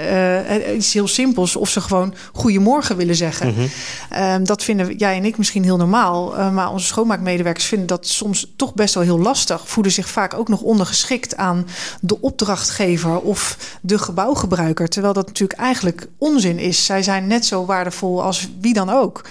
uh, 0.69 0.77
iets 0.77 0.93
heel 0.93 1.09
simpels, 1.09 1.57
of 1.57 1.69
ze 1.69 1.81
gewoon 1.81 2.15
goedemorgen 2.33 2.97
willen 2.97 3.17
zeggen. 3.17 3.47
Mm-hmm. 3.47 3.69
Uh, 4.13 4.47
dat 4.47 4.63
vinden 4.63 4.97
jij 4.97 5.17
en 5.17 5.25
ik 5.25 5.39
misschien 5.39 5.65
heel 5.65 5.77
normaal. 5.77 6.51
Maar 6.51 6.71
onze 6.71 6.87
schoonmaakmedewerkers 6.87 7.65
vinden 7.67 7.87
dat 7.87 8.07
soms 8.07 8.53
toch 8.57 8.75
best 8.75 8.95
wel 8.95 9.03
heel 9.03 9.19
lastig. 9.19 9.69
Voelen 9.69 9.93
zich 9.93 10.09
vaak 10.09 10.35
ook 10.35 10.49
nog 10.49 10.61
ondergeschikt 10.61 11.37
aan 11.37 11.67
de 12.01 12.21
opdrachtgever 12.21 13.21
of 13.21 13.57
de 13.81 13.99
gebouwgebruiker. 13.99 14.89
Terwijl 14.89 15.13
dat 15.13 15.27
natuurlijk 15.27 15.61
eigenlijk 15.61 16.09
onzin 16.19 16.59
is. 16.59 16.85
Zij 16.85 17.03
zijn 17.03 17.27
net 17.27 17.47
zo 17.47 17.67
waardevol 17.67 18.23
als 18.23 18.49
wie 18.61 18.75
dan 18.75 18.91
ook. 18.91 19.25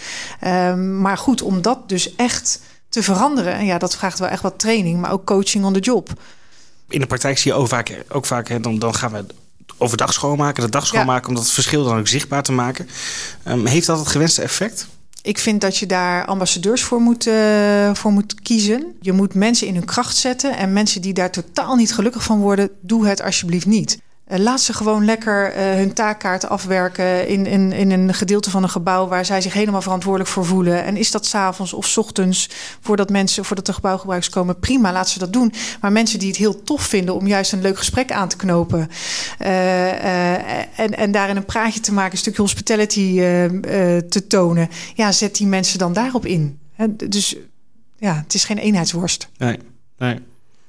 Uh, 0.43 0.73
maar 0.75 1.17
goed, 1.17 1.41
om 1.41 1.61
dat 1.61 1.89
dus 1.89 2.15
echt 2.15 2.59
te 2.89 3.03
veranderen, 3.03 3.53
en 3.53 3.65
ja, 3.65 3.77
dat 3.77 3.95
vraagt 3.95 4.19
wel 4.19 4.29
echt 4.29 4.41
wat 4.41 4.59
training, 4.59 4.99
maar 4.99 5.11
ook 5.11 5.25
coaching 5.25 5.65
on 5.65 5.73
the 5.73 5.79
job. 5.79 6.09
In 6.89 6.99
de 6.99 7.05
praktijk 7.05 7.37
zie 7.37 7.51
je 7.51 7.57
ook 7.57 7.67
vaak, 7.67 8.03
ook 8.09 8.25
vaak 8.25 8.47
hè, 8.47 8.59
dan, 8.59 8.79
dan 8.79 8.95
gaan 8.95 9.11
we 9.11 9.25
overdag 9.77 10.13
schoonmaken, 10.13 10.63
de 10.63 10.69
dag 10.69 10.87
schoonmaken, 10.87 11.23
ja. 11.23 11.27
om 11.29 11.35
dat 11.43 11.51
verschil 11.51 11.83
dan 11.83 11.97
ook 11.97 12.07
zichtbaar 12.07 12.43
te 12.43 12.51
maken. 12.51 12.87
Um, 13.47 13.65
heeft 13.65 13.87
dat 13.87 13.99
het 13.99 14.07
gewenste 14.07 14.41
effect? 14.41 14.87
Ik 15.21 15.39
vind 15.39 15.61
dat 15.61 15.77
je 15.77 15.85
daar 15.85 16.25
ambassadeurs 16.25 16.83
voor 16.83 17.01
moet, 17.01 17.27
uh, 17.27 17.93
voor 17.93 18.11
moet 18.11 18.41
kiezen. 18.41 18.95
Je 19.01 19.11
moet 19.11 19.33
mensen 19.33 19.67
in 19.67 19.75
hun 19.75 19.85
kracht 19.85 20.15
zetten. 20.15 20.57
En 20.57 20.73
mensen 20.73 21.01
die 21.01 21.13
daar 21.13 21.31
totaal 21.31 21.75
niet 21.75 21.93
gelukkig 21.93 22.23
van 22.23 22.39
worden, 22.39 22.69
doe 22.81 23.07
het 23.07 23.21
alsjeblieft 23.21 23.65
niet. 23.65 23.99
Uh, 24.31 24.37
laat 24.37 24.61
ze 24.61 24.73
gewoon 24.73 25.05
lekker 25.05 25.49
uh, 25.49 25.57
hun 25.57 25.93
taakkaart 25.93 26.49
afwerken 26.49 27.27
in, 27.27 27.45
in, 27.45 27.71
in 27.71 27.91
een 27.91 28.13
gedeelte 28.13 28.49
van 28.49 28.63
een 28.63 28.69
gebouw 28.69 29.07
waar 29.07 29.25
zij 29.25 29.41
zich 29.41 29.53
helemaal 29.53 29.81
verantwoordelijk 29.81 30.31
voor 30.31 30.45
voelen. 30.45 30.83
En 30.83 30.97
is 30.97 31.11
dat 31.11 31.25
s'avonds 31.25 31.73
of 31.73 31.97
ochtends 31.97 32.49
voordat 32.81 33.09
mensen, 33.09 33.45
voordat 33.45 33.65
de 33.65 33.73
gebouwgebruikers 33.73 34.33
komen, 34.33 34.59
prima, 34.59 34.91
laat 34.91 35.09
ze 35.09 35.19
dat 35.19 35.33
doen. 35.33 35.53
Maar 35.81 35.91
mensen 35.91 36.19
die 36.19 36.27
het 36.27 36.37
heel 36.37 36.63
tof 36.63 36.81
vinden 36.81 37.15
om 37.15 37.27
juist 37.27 37.51
een 37.51 37.61
leuk 37.61 37.77
gesprek 37.77 38.11
aan 38.11 38.27
te 38.27 38.35
knopen 38.35 38.89
uh, 39.41 40.79
en, 40.79 40.97
en 40.97 41.11
daarin 41.11 41.35
een 41.35 41.45
praatje 41.45 41.79
te 41.79 41.93
maken, 41.93 42.11
een 42.11 42.17
stukje 42.17 42.41
hospitality 42.41 43.15
te 44.09 44.25
tonen, 44.27 44.69
ja, 44.95 45.11
zet 45.11 45.35
die 45.35 45.47
mensen 45.47 45.79
dan 45.79 45.93
daarop 45.93 46.25
in. 46.25 46.59
dus 46.93 47.35
ja, 47.97 48.15
het 48.15 48.33
is 48.33 48.43
geen 48.43 48.57
eenheidsworst. 48.57 49.29
Nee, 49.37 49.59
nee. 49.97 50.19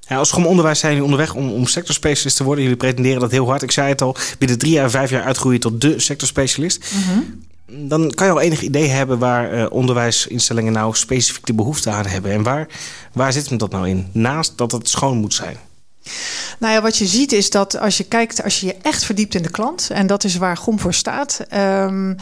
Ja, 0.08 0.16
als 0.16 0.30
gewoon 0.30 0.48
onderwijs 0.48 0.78
zijn 0.78 0.92
jullie 0.92 1.08
onderweg 1.08 1.34
om, 1.34 1.52
om 1.52 1.66
sectorspecialist 1.66 2.36
te 2.36 2.44
worden. 2.44 2.62
Jullie 2.62 2.78
pretenderen 2.78 3.20
dat 3.20 3.30
heel 3.30 3.48
hard. 3.48 3.62
Ik 3.62 3.70
zei 3.70 3.88
het 3.88 4.02
al, 4.02 4.16
binnen 4.38 4.58
drie 4.58 4.72
jaar, 4.72 4.90
vijf 4.90 5.10
jaar 5.10 5.22
uitgroeien 5.22 5.60
tot 5.60 5.80
de 5.80 6.00
sectorspecialist. 6.00 6.84
Mm 6.92 7.44
Dan 7.88 8.10
kan 8.10 8.26
je 8.26 8.32
al 8.32 8.40
enig 8.40 8.62
idee 8.62 8.88
hebben 8.88 9.18
waar 9.18 9.54
uh, 9.54 9.66
onderwijsinstellingen 9.70 10.72
nou 10.72 10.94
specifiek 10.94 11.46
de 11.46 11.54
behoefte 11.54 11.90
aan 11.90 12.06
hebben. 12.06 12.32
En 12.32 12.42
waar, 12.42 12.68
waar 13.12 13.32
zit 13.32 13.48
hem 13.48 13.58
dat 13.58 13.70
nou 13.70 13.88
in? 13.88 14.08
Naast 14.12 14.58
dat 14.58 14.72
het 14.72 14.88
schoon 14.88 15.16
moet 15.16 15.34
zijn. 15.34 15.56
Nou 16.58 16.72
ja, 16.72 16.82
wat 16.82 16.96
je 16.96 17.06
ziet 17.06 17.32
is 17.32 17.50
dat 17.50 17.78
als 17.78 17.96
je 17.96 18.04
kijkt, 18.04 18.42
als 18.42 18.60
je 18.60 18.66
je 18.66 18.76
echt 18.82 19.04
verdiept 19.04 19.34
in 19.34 19.42
de 19.42 19.50
klant, 19.50 19.88
en 19.90 20.06
dat 20.06 20.24
is 20.24 20.36
waar 20.36 20.56
GOM 20.56 20.80
voor 20.80 20.94
staat, 20.94 21.40
um, 21.54 22.16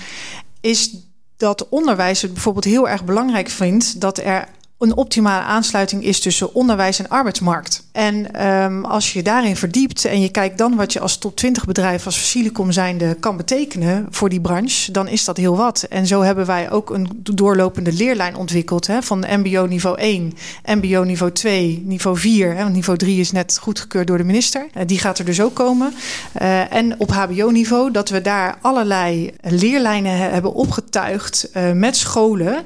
is 0.60 0.96
dat 1.36 1.68
onderwijs 1.68 2.22
het 2.22 2.32
bijvoorbeeld 2.32 2.64
heel 2.64 2.88
erg 2.88 3.04
belangrijk 3.04 3.48
vindt 3.48 4.00
dat 4.00 4.18
er 4.18 4.48
een 4.78 4.97
optimale 4.97 5.43
aansluiting 5.45 6.04
is 6.04 6.21
tussen 6.21 6.54
onderwijs 6.54 6.99
en 6.99 7.09
arbeidsmarkt. 7.09 7.83
En 7.93 8.47
um, 8.47 8.85
als 8.85 9.12
je 9.12 9.23
daarin 9.23 9.57
verdiept 9.57 10.04
en 10.04 10.21
je 10.21 10.31
kijkt 10.31 10.59
dan 10.59 10.76
wat 10.76 10.93
je 10.93 11.00
als 11.00 11.19
top 11.19 11.37
20 11.37 11.64
bedrijf 11.64 12.07
als 12.07 12.16
Facilicom 12.16 12.73
zijnde 12.73 13.14
kan 13.14 13.37
betekenen 13.37 14.07
voor 14.11 14.28
die 14.28 14.40
branche, 14.40 14.93
dan 14.93 15.09
is 15.09 15.25
dat 15.25 15.37
heel 15.37 15.57
wat. 15.57 15.83
En 15.83 16.07
zo 16.07 16.23
hebben 16.23 16.47
wij 16.47 16.71
ook 16.71 16.90
een 16.90 17.09
doorlopende 17.35 17.93
leerlijn 17.93 18.37
ontwikkeld 18.37 18.87
hè, 18.87 19.02
van 19.02 19.25
MBO 19.28 19.66
niveau 19.66 19.99
1, 19.99 20.33
MBO 20.64 21.02
niveau 21.02 21.33
2, 21.33 21.83
niveau 21.85 22.19
4. 22.19 22.54
Hè, 22.54 22.62
want 22.62 22.75
niveau 22.75 22.99
3 22.99 23.21
is 23.21 23.33
net 23.33 23.59
goedgekeurd 23.61 24.07
door 24.07 24.19
de 24.19 24.25
minister. 24.25 24.66
Uh, 24.76 24.83
die 24.87 24.99
gaat 24.99 25.19
er 25.19 25.25
dus 25.25 25.40
ook 25.40 25.54
komen. 25.54 25.95
Uh, 26.43 26.73
en 26.73 27.00
op 27.00 27.11
HBO-niveau 27.11 27.90
dat 27.90 28.09
we 28.09 28.21
daar 28.21 28.59
allerlei 28.61 29.33
leerlijnen 29.40 30.16
hebben 30.16 30.54
opgetuigd 30.54 31.49
uh, 31.57 31.73
met 31.73 31.97
scholen 31.97 32.64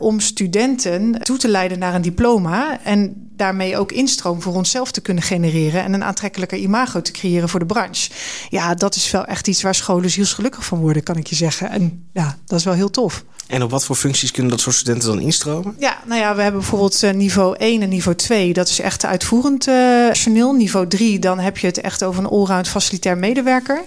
om 0.00 0.20
studenten 0.20 1.16
te 1.38 1.48
leiden 1.48 1.78
naar 1.78 1.94
een 1.94 2.02
diploma. 2.02 2.80
En 2.84 3.28
daarmee 3.36 3.76
ook 3.76 3.92
instroom 3.92 4.42
voor 4.42 4.54
onszelf 4.54 4.90
te 4.90 5.00
kunnen 5.00 5.22
genereren 5.22 5.82
en 5.82 5.92
een 5.92 6.04
aantrekkelijker 6.04 6.58
imago 6.58 7.02
te 7.02 7.12
creëren 7.12 7.48
voor 7.48 7.60
de 7.60 7.66
branche. 7.66 8.10
Ja, 8.48 8.74
dat 8.74 8.94
is 8.94 9.10
wel 9.10 9.24
echt 9.24 9.48
iets 9.48 9.62
waar 9.62 9.74
scholen 9.74 10.10
zielsgelukkig 10.10 10.64
van 10.64 10.78
worden, 10.78 11.02
kan 11.02 11.16
ik 11.16 11.26
je 11.26 11.34
zeggen. 11.34 11.70
En 11.70 12.08
ja, 12.12 12.38
dat 12.46 12.58
is 12.58 12.64
wel 12.64 12.74
heel 12.74 12.90
tof. 12.90 13.24
En 13.46 13.62
op 13.62 13.70
wat 13.70 13.84
voor 13.84 13.96
functies 13.96 14.30
kunnen 14.30 14.50
dat 14.50 14.60
soort 14.60 14.76
studenten 14.76 15.08
dan 15.08 15.20
instromen? 15.20 15.74
Ja, 15.78 15.98
nou 16.06 16.20
ja, 16.20 16.34
we 16.34 16.42
hebben 16.42 16.60
bijvoorbeeld 16.60 17.02
eh, 17.02 17.12
niveau 17.12 17.56
1 17.56 17.82
en 17.82 17.88
niveau 17.88 18.16
2. 18.16 18.52
Dat 18.52 18.68
is 18.68 18.80
echt 18.80 19.04
uitvoerend 19.04 19.66
uh, 19.66 19.74
personeel. 20.06 20.52
Niveau 20.52 20.88
3, 20.88 21.18
dan 21.18 21.38
heb 21.38 21.58
je 21.58 21.66
het 21.66 21.80
echt 21.80 22.04
over 22.04 22.24
een 22.24 22.30
allround 22.30 22.68
facilitair 22.68 23.18
medewerker. 23.18 23.84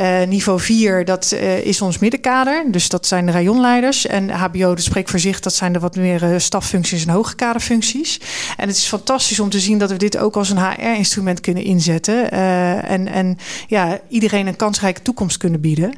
Uh, 0.00 0.22
niveau 0.22 0.60
4, 0.60 1.04
dat 1.04 1.30
uh, 1.34 1.58
is 1.58 1.80
ons 1.80 1.98
middenkader. 1.98 2.64
Dus 2.70 2.88
dat 2.88 3.06
zijn 3.06 3.26
de 3.26 3.32
rayonleiders. 3.32 4.06
En 4.06 4.30
HBO, 4.30 4.74
dat 4.74 4.82
spreekt 4.82 5.10
voor 5.10 5.18
zich, 5.18 5.40
dat 5.40 5.54
zijn 5.54 5.72
de 5.72 5.78
wat 5.78 5.96
meer 5.96 6.22
uh, 6.22 6.38
staffuncties 6.38 7.06
en 7.06 7.12
hoge 7.12 7.34
kaderfuncties. 7.34 8.20
En 8.56 8.68
het 8.68 8.76
is 8.76 8.86
fantastisch 8.86 9.40
om 9.40 9.50
te 9.50 9.60
zien 9.60 9.78
dat 9.78 9.90
we 9.90 9.96
dit 9.96 10.16
ook 10.16 10.36
als 10.36 10.50
een 10.50 10.70
HR-instrument 10.70 11.40
kunnen 11.40 11.62
inzetten. 11.62 12.30
en, 12.30 13.08
en 13.08 13.38
ja, 13.66 14.00
iedereen 14.08 14.46
een 14.46 14.56
kansrijke 14.56 15.02
toekomst 15.02 15.36
kunnen 15.36 15.60
bieden. 15.60 15.92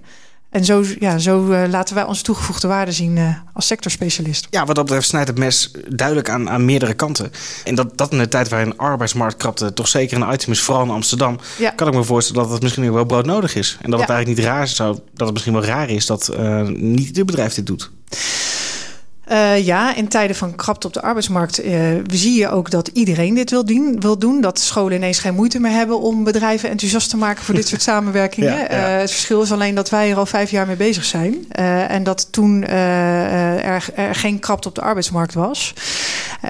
En 0.50 0.64
zo, 0.64 0.85
ja, 0.99 1.19
zo 1.19 1.50
uh, 1.50 1.62
laten 1.69 1.95
wij 1.95 2.04
onze 2.04 2.23
toegevoegde 2.23 2.69
waarde 2.69 2.92
zien 2.92 3.16
uh, 3.16 3.35
als 3.52 3.66
sectorspecialist. 3.66 4.47
Ja, 4.50 4.64
wat 4.64 4.76
dat 4.76 4.85
betreft 4.85 5.09
snijdt 5.09 5.28
het 5.28 5.38
mes 5.38 5.71
duidelijk 5.88 6.28
aan, 6.28 6.50
aan 6.50 6.64
meerdere 6.64 6.95
kanten. 6.95 7.33
En 7.64 7.75
dat, 7.75 7.97
dat 7.99 8.12
in 8.12 8.19
de 8.19 8.28
tijd 8.28 8.49
waarin 8.49 8.76
arbeidsmarkt 8.78 9.37
krapte 9.37 9.73
toch 9.73 9.88
zeker 9.88 10.21
een 10.21 10.33
item 10.33 10.52
is, 10.52 10.61
vooral 10.61 10.85
in 10.85 10.90
Amsterdam, 10.90 11.38
ja. 11.59 11.71
kan 11.71 11.88
ik 11.88 11.95
me 11.95 12.04
voorstellen 12.04 12.42
dat 12.42 12.52
het 12.52 12.62
misschien 12.62 12.92
wel 12.92 13.04
broodnodig 13.04 13.54
is. 13.54 13.78
En 13.80 13.90
dat 13.90 14.00
ja. 14.00 14.07
het 14.07 14.14
eigenlijk 14.14 14.40
niet 14.40 14.49
raar 14.49 14.69
zou, 14.69 14.99
dat 15.14 15.26
het 15.26 15.33
misschien 15.33 15.54
wel 15.54 15.64
raar 15.64 15.90
is 15.90 16.07
dat 16.07 16.30
uh, 16.38 16.62
niet 16.69 17.07
ieder 17.07 17.25
bedrijf 17.25 17.54
dit 17.54 17.66
doet. 17.66 17.90
Uh, 19.30 19.64
ja, 19.66 19.94
in 19.94 20.08
tijden 20.08 20.37
van 20.37 20.56
krapte 20.56 20.87
op 20.87 20.92
de 20.92 21.02
arbeidsmarkt 21.02 21.64
uh, 21.64 21.99
zie 22.06 22.38
je 22.38 22.49
ook 22.49 22.70
dat 22.70 22.88
iedereen 22.88 23.34
dit 23.34 23.50
wil 23.50 23.64
doen, 23.64 24.00
wil 24.00 24.18
doen. 24.18 24.40
Dat 24.40 24.58
scholen 24.58 24.96
ineens 24.96 25.18
geen 25.18 25.34
moeite 25.34 25.60
meer 25.60 25.72
hebben 25.72 26.00
om 26.00 26.25
bedrijven 26.25 26.70
enthousiast 26.70 27.10
te 27.10 27.16
maken 27.16 27.44
voor 27.44 27.54
dit 27.54 27.68
soort 27.68 27.82
samenwerkingen. 27.92 28.52
Ja, 28.52 28.58
ja. 28.58 28.94
Uh, 28.94 29.00
het 29.00 29.10
verschil 29.10 29.42
is 29.42 29.52
alleen 29.52 29.75
dat 29.75 29.90
wij 29.90 30.10
er 30.10 30.16
al 30.16 30.26
vijf 30.26 30.50
jaar 30.50 30.66
mee 30.66 30.76
bezig 30.76 31.04
zijn. 31.04 31.52
en 31.88 32.02
dat 32.02 32.32
toen 32.32 32.66
er, 32.66 33.92
er, 33.94 34.14
geen 34.14 34.38
krapte 34.38 34.68
op 34.68 34.75
de 34.75 34.80
arbeidsmarkt 34.80 35.34
was. 35.34 35.75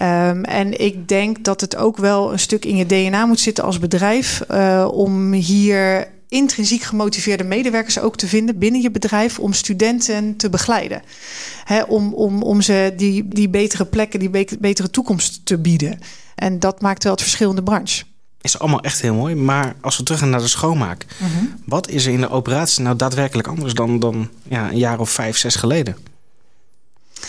Um, 0.03 0.45
en 0.45 0.81
ik 0.81 1.09
denk 1.09 1.45
dat 1.45 1.61
het 1.61 1.77
ook 1.77 1.97
wel 1.97 2.33
een 2.33 2.39
stuk 2.39 2.65
in 2.65 2.77
je 2.77 2.87
DNA 2.87 3.27
moet 3.27 3.41
zitten 3.41 3.65
als 3.65 3.79
bedrijf 3.79 4.43
om 4.91 5.33
hier 5.33 6.09
intrinsiek 6.31 6.83
gemotiveerde 6.83 7.45
medewerkers 7.45 7.99
ook 7.99 8.17
te 8.17 8.27
vinden 8.27 8.59
binnen 8.59 8.81
je 8.81 8.91
bedrijf 8.91 9.39
om 9.39 9.53
studenten 9.53 10.37
te 10.37 10.51
begeleiden. 10.51 11.03
He, 11.65 11.83
om, 11.83 12.15
om, 12.15 12.43
om 12.43 12.61
ze 12.61 12.93
die, 12.97 13.29
die 13.29 13.49
betere 13.49 13.85
plekken, 13.85 14.19
die 14.19 14.31
betere 14.59 14.91
toekomst 14.91 15.41
te 15.45 15.59
bieden. 15.59 15.99
En 16.35 16.59
dat 16.59 16.81
maakt 16.81 17.03
wel 17.03 17.13
het 17.13 17.23
verschil 17.23 17.51
in 17.51 17.57
de 17.57 17.63
branche. 17.63 18.05
Is 18.41 18.59
allemaal 18.59 18.81
echt 18.81 19.01
heel 19.01 19.15
mooi. 19.15 19.35
Maar 19.35 19.75
als 19.81 19.97
we 19.97 20.03
terug 20.03 20.21
gaan 20.21 20.31
naar 20.31 20.41
de 20.41 20.49
schoonmaak. 20.49 21.07
Mm 21.19 21.29
-hmm. 21.31 21.55
Wat 21.67 21.89
is 21.89 22.07
er 22.07 22.13
in 22.13 22.21
de 22.21 22.31
operatie 22.31 22.83
nou 22.83 22.97
daadwerkelijk 22.97 23.49
anders 23.49 23.75
dan, 23.75 23.99
dan 23.99 24.29
ja, 24.49 24.71
een 24.71 24.79
jaar 24.79 25.01
of 25.01 25.11
vijf, 25.11 25.37
zes 25.37 25.55
geleden? 25.55 25.97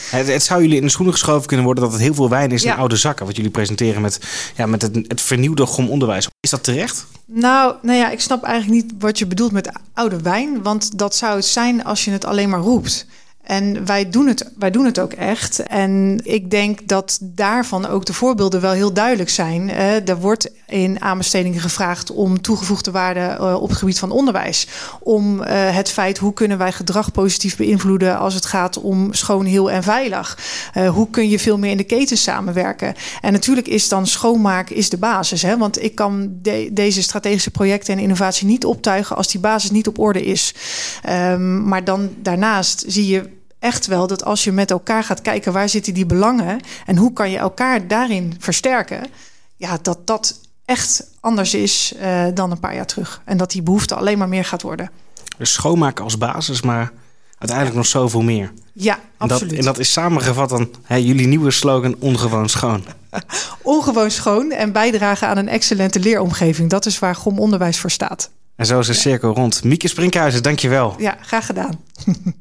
Het, 0.10 0.28
het, 0.28 0.44
zou 0.44 0.62
jullie 0.62 0.78
in 0.78 0.84
de 0.84 0.90
schoenen 0.90 1.14
geschoven 1.14 1.48
kunnen 1.48 1.66
worden 1.66 1.84
dat 1.84 1.94
het 1.94 2.02
heel 2.02 2.14
veel 2.14 2.30
wijn 2.30 2.52
is 2.52 2.64
in 2.64 2.72
oude 2.72 2.96
zakken. 2.96 3.26
Wat 3.26 3.36
jullie 3.36 3.52
presenteren 3.52 4.02
met, 4.02 4.20
ja, 4.56 4.66
met 4.66 4.82
het, 4.82 4.96
het 4.96 5.22
vernieuwde 5.22 5.66
GOM-onderwijs. 5.66 6.28
Is 6.40 6.50
dat 6.50 6.64
terecht? 6.64 7.06
Nou, 7.26 7.76
nou 7.82 7.98
ja, 7.98 8.10
ik 8.10 8.20
snap 8.20 8.44
eigenlijk 8.44 8.84
niet 8.84 8.94
wat 9.00 9.20
je 9.20 9.28
bedoelt 9.28 9.52
met 9.52 9.72
oude 9.94 10.22
wijn. 10.22 10.62
Want 10.62 10.98
dat 10.98 11.16
zou 11.16 11.36
het 11.36 11.46
zijn 11.46 11.84
als 11.84 12.06
je 12.06 12.12
het 12.12 12.26
alleen 12.26 12.50
maar 12.50 12.60
roept. 12.60 13.06
En 13.44 13.86
wij 13.86 14.10
doen, 14.10 14.28
het, 14.28 14.52
wij 14.58 14.72
doen 14.72 14.86
het 14.86 15.00
ook 15.00 15.14
echt. 15.14 15.60
En 15.60 16.20
ik 16.24 16.52
denk 16.52 16.88
dat 16.88 17.20
daarvan 17.22 17.86
ook 17.86 18.06
de 18.06 18.14
voorbeelden 18.14 18.62
wel 18.62 18.72
heel 18.72 18.94
duidelijk 18.94 19.30
zijn. 19.30 19.70
Er 20.06 20.20
wordt 20.20 20.52
in 20.72 21.02
aanbestedingen 21.02 21.62
gevraagd 21.62 22.12
om 22.12 22.42
toegevoegde 22.42 22.92
waarde 22.92 23.38
uh, 23.40 23.62
op 23.62 23.70
het 23.70 23.78
gebied 23.78 24.00
van 24.00 24.12
onderwijs. 24.12 24.68
Om 25.00 25.40
uh, 25.40 25.46
het 25.50 25.92
feit 25.92 26.18
hoe 26.18 26.34
kunnen 26.34 26.58
wij 26.58 26.72
gedrag 26.72 27.12
positief 27.12 27.58
beïnvloeden 27.58 28.18
als 28.18 28.34
het 28.34 28.46
gaat 28.46 28.78
om 28.78 29.14
schoon, 29.14 29.46
heel 29.46 29.72
en 29.72 29.84
veilig. 29.84 30.38
hoe 30.94 31.10
kun 31.10 31.30
je 31.30 31.40
veel 31.40 31.58
meer 31.58 31.72
in 31.72 31.78
de 31.78 31.84
keten 31.84 32.18
samenwerken? 32.18 32.96
En 33.22 33.32
natuurlijk 33.32 33.68
is 33.68 33.90
dan 33.90 34.08
schoonmaak 34.08 34.70
is 34.70 34.90
de 34.90 34.98
basis. 34.98 35.42
Hè? 35.42 35.58
Want 35.58 35.84
ik 35.84 35.96
kan 35.96 36.30
de, 36.42 36.70
deze 36.72 37.02
strategische 37.02 37.52
projecten 37.52 37.94
en 37.94 38.00
innovatie 38.00 38.48
niet 38.48 38.66
optuigen 38.66 39.16
als 39.16 39.28
die 39.28 39.42
basis 39.42 39.72
niet 39.72 39.88
op 39.88 40.00
orde 40.00 40.26
is. 40.26 40.54
Um, 41.10 41.68
maar 41.68 41.84
dan 41.84 42.10
daarnaast 42.18 42.84
zie 42.88 43.08
je 43.08 43.30
echt 43.60 43.88
wel 43.88 44.08
dat 44.08 44.26
als 44.26 44.44
je 44.44 44.52
met 44.52 44.72
elkaar 44.72 45.04
gaat 45.04 45.22
kijken 45.22 45.54
waar 45.54 45.70
zitten 45.70 45.94
die 45.94 46.06
belangen 46.06 46.60
en 46.86 46.98
hoe 46.98 47.14
kan 47.14 47.32
je 47.32 47.38
elkaar 47.38 47.88
daarin 47.88 48.36
versterken, 48.40 49.08
ja, 49.56 49.78
dat 49.82 50.08
dat 50.08 50.40
echt 50.72 51.08
anders 51.20 51.54
is 51.54 51.94
uh, 52.02 52.26
dan 52.34 52.52
een 52.52 52.60
paar 52.60 52.76
jaar 52.76 52.86
terug. 52.86 53.22
En 53.26 53.38
dat 53.38 53.52
die 53.52 53.62
behoefte 53.62 53.96
alleen 53.96 54.18
maar 54.18 54.28
meer 54.28 54.46
gaat 54.46 54.62
worden. 54.62 54.92
Dus 55.38 55.54
schoonmaken 55.54 56.04
als 56.04 56.18
basis, 56.18 56.62
maar 56.62 56.92
uiteindelijk 57.38 57.78
nog 57.78 57.86
zoveel 57.86 58.22
meer. 58.22 58.52
Ja, 58.74 58.96
en 58.96 59.02
absoluut. 59.18 59.50
Dat, 59.50 59.60
en 59.60 59.66
dat 59.66 59.80
is 59.80 59.92
samengevat 59.92 60.50
dan 60.50 60.70
hè, 60.84 60.96
jullie 60.96 61.28
nieuwe 61.28 61.52
slogan 61.52 61.96
ongewoon 62.00 62.50
schoon. 62.50 62.84
ongewoon 63.62 64.12
schoon 64.12 64.52
en 64.52 64.72
bijdragen 64.72 65.28
aan 65.28 65.38
een 65.38 65.50
excellente 65.50 66.00
leeromgeving. 66.00 66.70
Dat 66.70 66.86
is 66.86 67.00
waar 67.00 67.16
GOM 67.16 67.40
Onderwijs 67.40 67.80
voor 67.80 67.92
staat. 67.92 68.30
En 68.56 68.66
zo 68.66 68.80
is 68.80 68.88
de 68.88 68.94
cirkel 68.94 69.34
rond. 69.34 69.64
Mieke 69.64 69.88
Sprinkhuizen, 69.88 70.44
dankjewel. 70.44 70.96
Ja, 70.98 71.18
graag 71.22 71.46
gedaan. 71.46 71.80